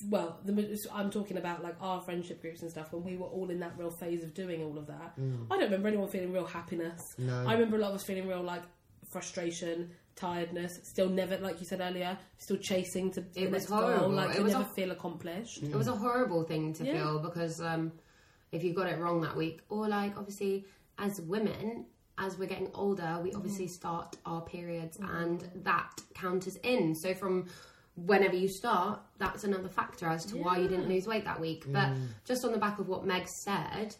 [0.09, 3.49] Well, the, I'm talking about like our friendship groups and stuff when we were all
[3.49, 5.13] in that real phase of doing all of that.
[5.17, 5.21] I
[5.55, 7.01] don't remember anyone feeling real happiness.
[7.17, 7.45] No.
[7.47, 8.63] I remember a lot of us feeling real like
[9.09, 13.65] frustration, tiredness, still never, like you said earlier, still chasing to the It was next
[13.67, 13.79] goal.
[13.81, 14.09] horrible.
[14.09, 15.63] Like It was never a- feel accomplished.
[15.63, 16.93] It was a horrible thing to Yeah.
[16.97, 17.93] feel because um,
[18.51, 20.65] if you got it wrong that week, or like obviously
[20.97, 21.85] as women,
[22.19, 26.93] as we're getting older, we obviously start our periods and that counters in.
[26.95, 27.47] So from
[27.95, 31.65] whenever you start, that's another factor as to why you didn't lose weight that week.
[31.67, 31.89] But
[32.25, 33.95] just on the back of what Meg said,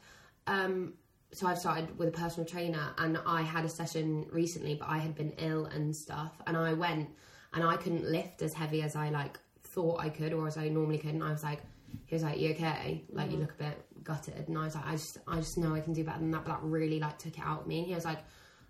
[0.48, 0.94] um,
[1.32, 4.98] so I've started with a personal trainer and I had a session recently, but I
[4.98, 7.10] had been ill and stuff, and I went
[7.54, 10.70] and I couldn't lift as heavy as I like thought I could or as I
[10.70, 11.62] normally could, and I was like,
[12.06, 13.04] he was like, "You okay?
[13.12, 15.74] Like you look a bit gutted," and I was like, "I just, I just know
[15.76, 17.80] I can do better than that." But that really like took it out of me.
[17.80, 18.20] And he was like,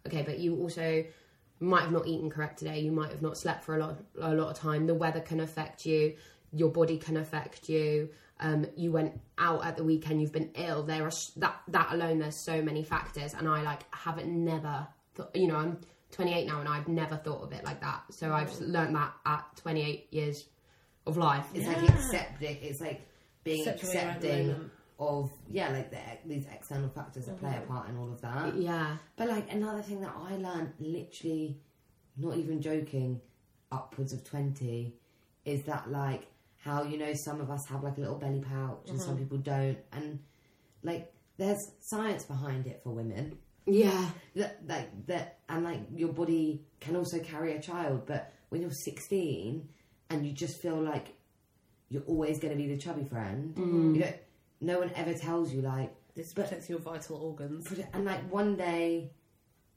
[0.07, 1.03] "Okay, but you also."
[1.61, 2.79] Might have not eaten correct today.
[2.79, 4.87] You might have not slept for a lot, a lot of time.
[4.87, 6.15] The weather can affect you.
[6.53, 8.11] Your body can affect you.
[8.39, 10.21] Um, you went out at the weekend.
[10.21, 10.83] You've been ill.
[10.83, 12.19] There are s- that that alone.
[12.19, 14.87] There's so many factors, and I like haven't never.
[15.15, 18.03] Thought, you know, I'm 28 now, and I've never thought of it like that.
[18.11, 20.45] So I've learned that at 28 years
[21.07, 21.45] of life.
[21.53, 21.93] It's like Yeah.
[21.93, 22.55] accepting.
[22.61, 23.01] It's like
[23.43, 27.39] being Accept where you're at the accepting of yeah, like the, these external factors that
[27.39, 27.73] play a mm-hmm.
[27.73, 28.55] part in all of that.
[28.55, 31.61] Yeah, But like another thing that I learned, literally,
[32.17, 33.21] not even joking,
[33.71, 34.95] upwards of twenty,
[35.45, 36.27] is that like
[36.57, 39.23] how you know some of us have like a little belly pouch and some mm-hmm.
[39.23, 40.19] people don't, and
[40.83, 43.37] like there's science behind it for women.
[43.65, 48.61] yeah, That like that, and like your body can also carry a child, but when
[48.61, 49.69] you're sixteen
[50.09, 51.15] and you just feel like
[51.89, 53.95] you're always going to be the chubby friend, mm.
[53.95, 54.13] you know,
[54.61, 57.71] no one ever tells you like This protects your vital organs.
[57.93, 59.11] and like one day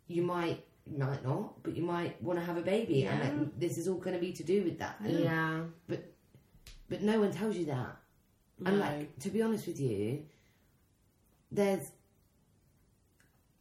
[0.07, 3.61] you might you might not but you might want to have a baby and like,
[3.61, 4.97] this is all going to be to do with that.
[5.01, 6.13] And- yeah, but
[6.89, 7.97] but no one tells you that.
[8.65, 10.25] And like to be honest with you
[11.51, 11.93] there's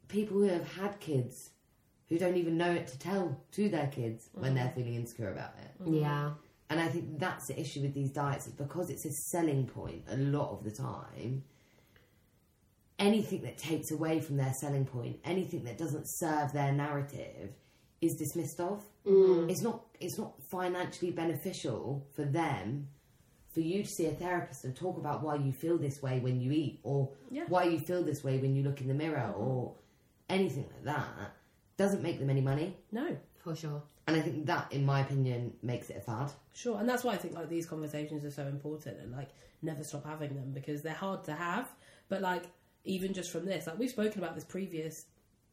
[0.07, 1.49] people who have had kids
[2.07, 4.75] who don't even know it to tell to their kids when they're mm.
[4.75, 5.71] feeling insecure about it.
[5.85, 6.33] Yeah, mm.
[6.71, 10.03] And I think that's the issue with these diets is because it's a selling point
[10.09, 11.43] a lot of the time.
[12.97, 17.51] Anything that takes away from their selling point, anything that doesn't serve their narrative,
[17.99, 18.83] is dismissed of.
[19.05, 19.49] Mm.
[19.49, 19.85] It's not.
[19.99, 22.87] It's not financially beneficial for them
[23.53, 26.39] for you to see a therapist and talk about why you feel this way when
[26.39, 27.43] you eat, or Yeah.
[27.49, 29.75] why you feel this way when you look in the mirror, or
[30.29, 31.33] anything like that.
[31.77, 33.83] Doesn't make them any money, No, for sure.
[34.07, 36.31] And I think that, in my opinion, makes it a fad.
[36.53, 39.29] sure, and that's why I think like these conversations are so important, and like
[39.61, 41.69] never stop having them because they're hard to have.
[42.09, 42.43] But like
[42.83, 45.05] even just from this, like we've spoken about this previous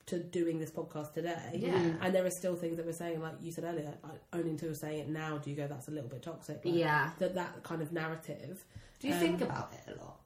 [0.06, 1.92] to doing this podcast today, Yeah.
[2.00, 4.70] and there are still things that we're saying, like you said earlier, like only until
[4.70, 6.62] we're saying it now do you go that's a little bit toxic.
[6.64, 7.10] Like, Yeah.
[7.18, 8.64] that that kind of narrative.
[9.00, 10.20] Do you Um, think about it a lot?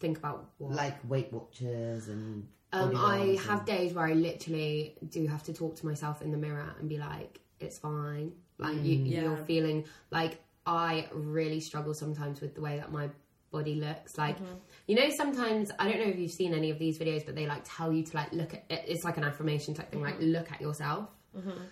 [0.00, 0.72] Think about what.
[0.74, 5.52] like Weight Watchers and Um, I have and- days where I literally do have to
[5.52, 9.22] talk to myself in the mirror and be like, "It's fine." Like you, Yeah.
[9.22, 13.10] you're feeling like I really struggle sometimes with the way that my
[13.50, 14.18] body looks.
[14.18, 14.54] Like mm-hmm.
[14.86, 17.46] you know, sometimes I don't know if you've seen any of these videos, but they
[17.46, 18.84] like tell you to like look at it.
[18.86, 20.02] It's like an affirmation type thing.
[20.02, 20.32] Like mm-hmm.
[20.32, 21.08] look at yourself.
[21.36, 21.62] Mm-hmm.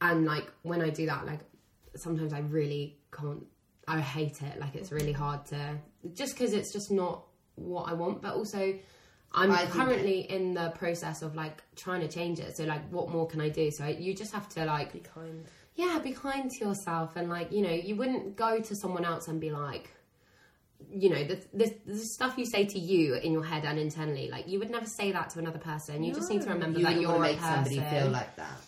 [0.00, 1.40] And like when I do that, like
[1.96, 3.44] sometimes I really can't.
[3.86, 4.58] I hate it.
[4.58, 5.78] Like it's really hard to
[6.12, 7.24] just because it's just not
[7.54, 8.22] what I want.
[8.22, 8.74] But also,
[9.34, 12.56] I'm I think- currently in the process of like trying to change it.
[12.56, 13.70] So like, what more can I do?
[13.70, 15.44] So you just have to like Be kind.
[15.74, 19.26] yeah, be kind to yourself, and like you know, you wouldn't go to someone else
[19.28, 19.90] and be like,
[20.90, 24.28] you know, the, the the stuff you say to you in your head and internally,
[24.30, 26.04] like you would never say that to another person.
[26.04, 27.64] You just need to remember you that wouldn't you're want to a make person.
[27.74, 28.58] somebody feel like that.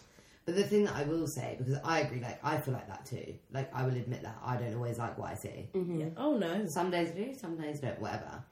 [0.47, 3.05] But the thing that I will say, because I agree, like I feel like that
[3.07, 3.35] too.
[3.53, 5.69] Like I will admit that I don't always like what I see.
[5.75, 6.01] Mm-hmm.
[6.01, 6.07] Yeah.
[6.17, 6.67] Oh no.
[6.67, 8.43] Some days I do, some days I don't, whatever.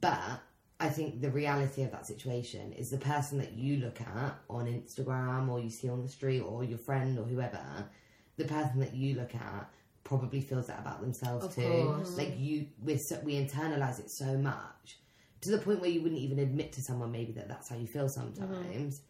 [0.00, 0.40] But
[0.78, 4.66] I think the reality of that situation is the person that you look at on
[4.66, 7.88] Instagram or you see on the street or your friend or whoever,
[8.36, 9.70] the person that you look at
[10.04, 11.62] probably feels that about themselves Of too.
[11.62, 12.16] course.
[12.18, 14.98] Like you, we're so, we internalize it so much
[15.40, 17.86] to the point where you wouldn't even admit to someone maybe that that's how you
[17.86, 19.00] feel sometimes.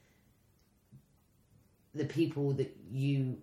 [1.94, 3.38] The people that you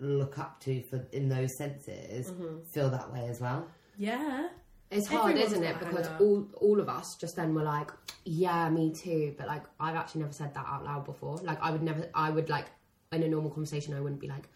[0.00, 2.64] look up to for in those senses Mm-hmm.
[2.72, 3.68] feel that way as well.
[3.96, 4.48] Yeah.
[4.94, 5.80] It's hard, Everyone's isn't it?
[5.80, 6.24] got Because hanger.
[6.24, 7.90] all all of us just then were like,
[8.24, 9.34] yeah, me too.
[9.36, 11.36] But like, I've actually never said that out loud before.
[11.38, 12.08] Like, I would never.
[12.14, 12.66] I would like
[13.12, 14.48] in a normal conversation, I wouldn't be like,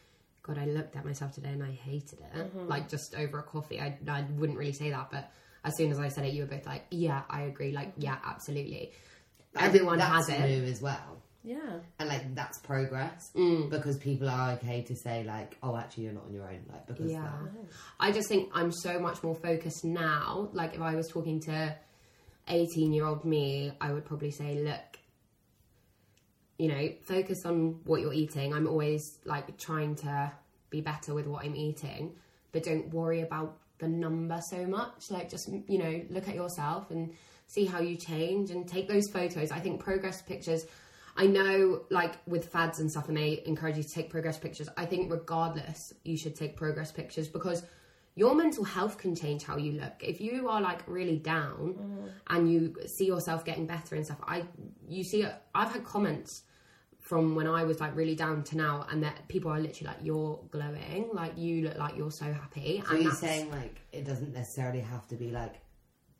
[0.42, 2.34] God, I looked at myself today and I hated it.
[2.36, 2.68] Mm-hmm.
[2.68, 5.10] Like just over a coffee, I I wouldn't really say that.
[5.10, 5.30] But
[5.64, 7.72] as soon as I said it, you were both like, yeah, I agree.
[7.72, 8.02] Like, Mm-hmm.
[8.02, 8.92] yeah, absolutely.
[9.56, 10.46] I think Everyone that's has it.
[10.48, 11.22] new as well.
[11.48, 11.78] Yeah.
[11.98, 13.70] And like that's progress Mm.
[13.70, 16.60] because people are okay to say like, oh, actually, you're not on your own.
[16.70, 17.32] Like because Yeah.
[17.98, 20.50] I just think I'm so much more focused now.
[20.52, 21.74] Like if I was talking to
[22.48, 24.98] 18 year old me, I would probably say, look,
[26.58, 28.52] you know, focus on what you're eating.
[28.52, 30.30] I'm always like trying to
[30.70, 32.14] be better with what I'm eating,
[32.52, 35.10] but don't worry about the number so much.
[35.10, 37.14] Like just, you know, look at yourself and
[37.46, 39.50] see how you change and take those photos.
[39.50, 40.66] I think progress pictures
[41.18, 44.68] I know, like with fads and stuff, and they encourage you to take progress pictures.
[44.76, 47.64] I think, regardless, you should take progress pictures because
[48.14, 49.94] your mental health can change how you look.
[50.00, 52.10] If you are like really down mm.
[52.28, 54.44] and you see yourself getting better and stuff, I
[54.88, 56.44] you see, I've had comments
[57.00, 60.04] from when I was like really down to now, and that people are literally like,
[60.04, 64.04] "You're glowing, like you look like you're so happy." So and you're saying like it
[64.04, 65.56] doesn't necessarily have to be like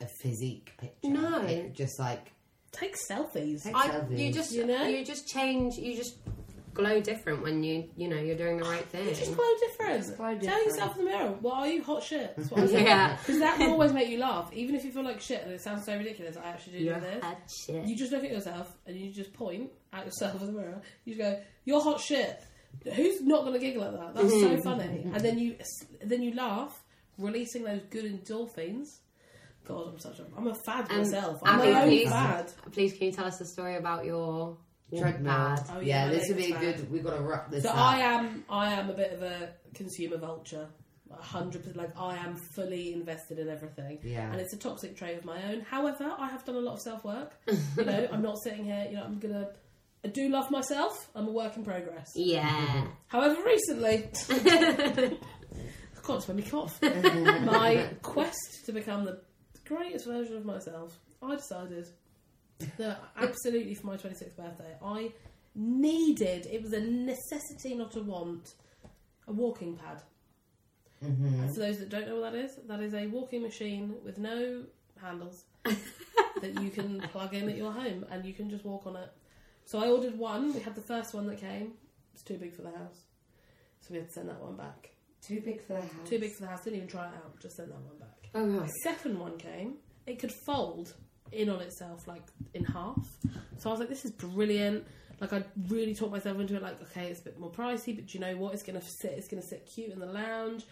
[0.01, 1.09] a physique picture.
[1.09, 1.43] No.
[1.43, 2.33] It just like
[2.79, 3.65] Take selfies.
[3.65, 4.19] Take I, selfies.
[4.19, 4.87] you just You know?
[4.87, 6.17] you just change, you just
[6.79, 9.09] glow different when you you know you're doing the right thing.
[9.09, 10.05] You just glow different.
[10.05, 12.67] Just glow Tell yourself in the mirror, "Why are you hot shit?" That's what I
[12.69, 12.85] say.
[12.85, 13.17] Yeah.
[13.17, 15.61] Because that will always make you laugh, even if you feel like shit and it
[15.61, 16.37] sounds so ridiculous.
[16.37, 17.25] I actually do You're do this.
[17.25, 17.85] head shit.
[17.85, 20.81] You just look at yourself and you just point at yourself in the mirror.
[21.05, 22.41] You just go, "You're hot shit."
[22.95, 24.15] Who's not going to giggle at that?
[24.15, 24.61] That's so mm-hmm.
[24.61, 25.03] funny.
[25.13, 25.57] And then you
[26.01, 26.81] then you laugh,
[27.19, 28.99] releasing those good endorphins.
[29.69, 31.41] God, I'm such a I'm a fad And myself.
[31.45, 32.53] I'm Abby, my own please, fad.
[32.73, 34.57] please, can you tell us the story about your
[34.91, 35.33] walk treadmill.
[35.35, 35.63] pad?
[35.75, 36.61] Oh, yeah, yeah, this would be it's bad.
[36.79, 36.91] good.
[36.91, 37.77] We've got to wrap this So up.
[37.77, 40.67] I am I am a bit of a consumer vulture.
[41.11, 43.99] Hundred percent like I am fully invested in everything.
[44.03, 44.31] Yeah.
[44.31, 45.63] And it's a toxic trait of my own.
[45.63, 47.33] However, I have done a lot of self work.
[47.79, 49.49] you know, I'm not sitting here, you know, I'm gonna
[50.05, 51.11] I do love myself.
[51.15, 52.13] I'm a work in progress.
[52.15, 52.87] Yeah.
[53.09, 54.09] However, recently
[56.03, 56.79] God, it's made me cough.
[56.83, 59.21] my quest to become the
[59.69, 61.89] greatest version of myself, I decided
[62.77, 65.13] that absolutely for my 26th birthday, I
[65.55, 68.55] needed, it was a necessity, not a want,
[69.27, 70.03] a walking pad.
[71.05, 71.49] Mm-hmm.
[71.49, 74.65] For those that don't know what that is, that is a walking machine with no
[75.01, 78.97] handles that you can plug in at your home and you can just walk on
[78.97, 79.11] it.
[79.65, 80.55] So I ordered one.
[80.55, 81.73] We had the first one that came.
[82.15, 83.03] It's too big for the house.
[83.81, 84.91] So we had to send that one back.
[85.23, 85.91] Too big for the house.
[86.09, 86.65] Too big for the house.
[86.65, 87.39] Didn't even try it out.
[87.41, 88.18] Just sent that one back.
[88.35, 88.71] Oh right.
[88.83, 89.75] Second one came.
[90.07, 90.95] It could fold
[91.33, 92.23] in on itself, like
[92.55, 93.07] in half.
[93.59, 94.87] So I was like, this is brilliant.
[95.21, 96.63] Like I really talked myself into it.
[96.63, 98.55] Like, okay, it's a bit more pricey, but do you know what?
[98.55, 99.13] It's gonna sit.
[99.13, 100.65] It's gonna sit cute in the lounge.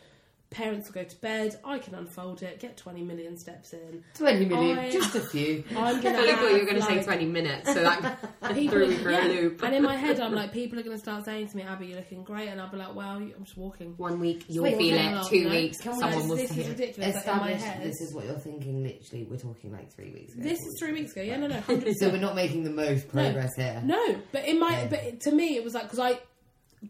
[0.57, 1.61] Parents will go to bed.
[1.65, 2.61] I can unfold it.
[2.61, 4.03] Get twenty million steps in.
[4.15, 5.63] 20 million, I- just a few.
[5.77, 6.17] I'm I gonna.
[6.19, 8.19] really thought you were have, going to say 20 minutes, so that
[8.55, 9.27] People, threw me for yeah.
[9.27, 9.63] a loop.
[9.63, 11.89] And in my head, I'm like, people are going to start saying to me, Abby,
[11.89, 12.49] you're looking great.
[12.49, 13.93] And I'll be like, well, I'm just walking.
[13.99, 15.13] One week you'll Wait, feel it.
[15.15, 15.51] long, Two you know?
[15.51, 16.69] weeks Can we someone just- will this is it.
[16.71, 17.15] ridiculous.
[17.17, 17.83] Like, in my Established, head.
[17.87, 20.43] this is what you're thinking, literally, we're talking like three weeks ago.
[20.43, 21.21] This is three weeks ago.
[21.21, 21.93] Yeah, no, no, 100%.
[21.97, 23.83] So we're not making the most progress here.
[23.85, 25.11] No, but in my, Okay.
[25.13, 26.19] but to me, it was like because I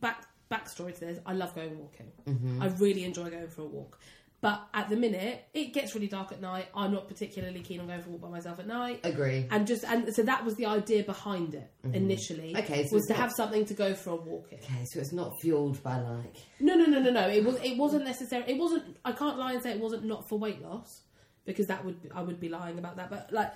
[0.00, 1.18] back backstory to this.
[1.26, 2.12] I love going walking.
[2.26, 2.62] Mm-hmm.
[2.62, 3.98] I really enjoy going for a walk.
[4.42, 6.66] But at the minute, it gets really dark at night.
[6.74, 9.00] I'm not particularly keen on going for a walk by myself at night.
[9.02, 9.46] Agree.
[9.50, 12.52] And just and so that was the idea behind it initially.
[12.52, 12.72] Mm-hmm.
[12.72, 14.58] Okay, so was to not- have something to go for a walk in.
[14.58, 16.36] Okay, so it's not fueled by like.
[16.60, 17.28] No, no, no, no, no.
[17.28, 17.56] It was.
[17.62, 18.44] It wasn't necessary.
[18.46, 18.96] It wasn't.
[19.04, 21.00] I can't lie and say it wasn't not for weight loss
[21.46, 23.08] because that would I would be lying about that.
[23.08, 23.52] But like,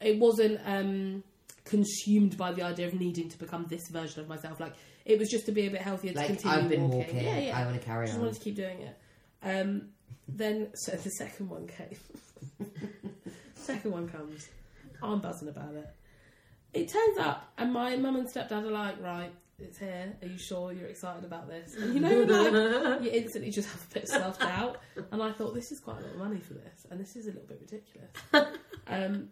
[0.00, 1.22] it wasn't um
[1.64, 4.58] consumed by the idea of needing to become this version of myself.
[4.60, 4.74] Like,
[5.04, 6.98] it was just to be a bit healthier to Like, continue I've been walking.
[7.16, 7.58] walking, Yeah, yeah.
[7.58, 8.24] I wanna carry just on.
[8.24, 8.98] Just wanted to keep doing it.
[9.42, 9.88] Um,
[10.26, 11.96] then so the second one came.
[13.54, 14.48] second one comes.
[15.02, 15.88] I'm buzzing about it.
[16.72, 20.16] It turns up, and my mum and stepdad are like, right, it's here.
[20.22, 21.74] Are you sure you're excited about this?
[21.76, 24.78] And you know, like, you instantly just have a bit of self doubt.
[25.12, 27.26] And I thought, this is quite a lot of money for this, and this is
[27.26, 28.58] a little bit ridiculous.
[28.88, 29.28] um,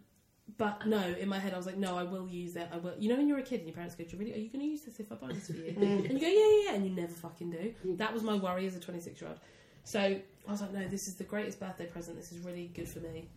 [0.57, 2.67] but no, in my head, I was like, no, I will use it.
[2.71, 2.93] I will.
[2.99, 4.33] You know, when you're a kid and your parents go, "Do you really?
[4.33, 6.27] Are you going to use this if I buy this for you?" and you go,
[6.27, 7.73] "Yeah, yeah, yeah," and you never fucking do.
[7.95, 9.39] That was my worry as a 26 year old.
[9.83, 12.17] So I was like, no, this is the greatest birthday present.
[12.17, 13.29] This is really good for me.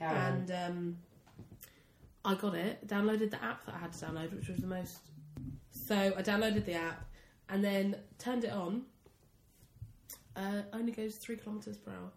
[0.00, 0.06] On.
[0.16, 0.96] And um,
[2.24, 4.98] I got it, downloaded the app that I had to download, which was the most.
[5.70, 7.04] So I downloaded the app
[7.48, 8.82] and then turned it on.
[10.36, 12.10] Uh, only goes three kilometers per hour.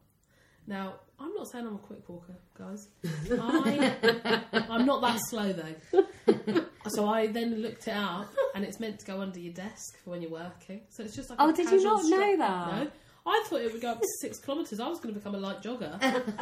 [0.68, 2.88] Now I'm not saying I'm a quick walker, guys.
[3.32, 6.66] I, I'm not that slow though.
[6.90, 10.12] So I then looked it up and it's meant to go under your desk for
[10.12, 10.82] when you're working.
[10.90, 12.84] So it's just like Oh, a did you casual not know that?
[12.86, 12.92] No.
[13.26, 14.82] I thought it would go up to six kilometres.
[14.82, 15.98] I was going to become a light jogger.
[16.02, 16.34] and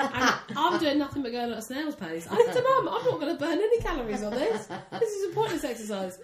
[0.58, 2.28] I'm doing nothing but going at a snail's pace.
[2.30, 4.68] I said to Mum, I'm not going to burn any calories on this.
[5.00, 6.18] This is a pointless exercise.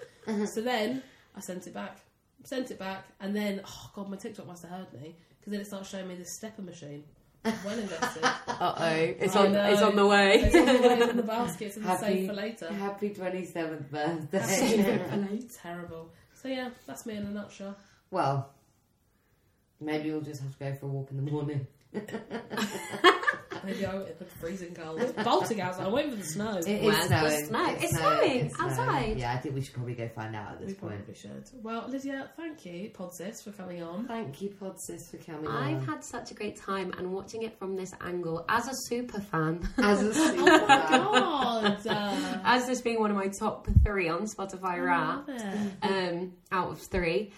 [0.52, 1.04] so then
[1.36, 2.00] I sent it back.
[2.43, 3.06] Sent it back.
[3.20, 5.16] And then, oh God, my TikTok must have heard me.
[5.39, 7.04] Because then it starts showing me this stepper machine.
[7.44, 8.24] Well invested.
[8.24, 9.54] Uh oh, it's I on.
[9.54, 9.72] know.
[9.72, 10.34] It's on the way.
[10.42, 11.78] It's on the way in the basket.
[11.78, 12.74] In Happy, safe for later.
[12.74, 15.00] happy 27th birthday.
[15.62, 16.10] Terrible.
[16.34, 17.76] So yeah, that's me in a nutshell.
[18.12, 18.50] well,
[19.80, 21.68] maybe we'll just have to go for a walk in the morning.
[23.68, 25.02] Maybe I in the freezing cold.
[25.02, 25.88] It's bolting outside.
[25.88, 26.58] I'm waiting for the snow.
[26.66, 27.76] It Where's is the snowing.
[27.82, 29.18] It's snowing outside.
[29.18, 30.96] Yeah, I think we should probably go find out at we this point.
[31.06, 31.44] probably should.
[31.62, 34.08] Well, Lydia, thank you, Podsis, for coming on.
[34.08, 35.64] Thank you, Podsis, for coming on.
[35.64, 35.86] I've on.
[35.86, 39.68] had such a great time and watching it from this angle as a super fan.
[39.78, 41.88] As a super Oh my god!
[41.88, 45.30] Uh, as this being one of my top three on Spotify I rap,
[45.82, 47.34] um, out of three.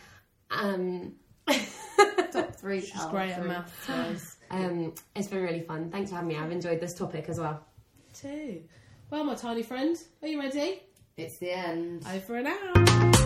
[0.52, 1.14] Um,
[1.48, 2.82] top three.
[2.82, 3.48] She's out of great at three.
[3.48, 4.36] math, guys.
[4.52, 5.90] Um, it's been really fun.
[5.90, 6.38] Thanks for having me.
[6.38, 7.64] I've enjoyed this topic as well.
[8.14, 8.62] Too.
[9.10, 10.84] Well, my tiny friend, are you ready?
[11.18, 12.06] It's the end.
[12.08, 13.19] Over and out.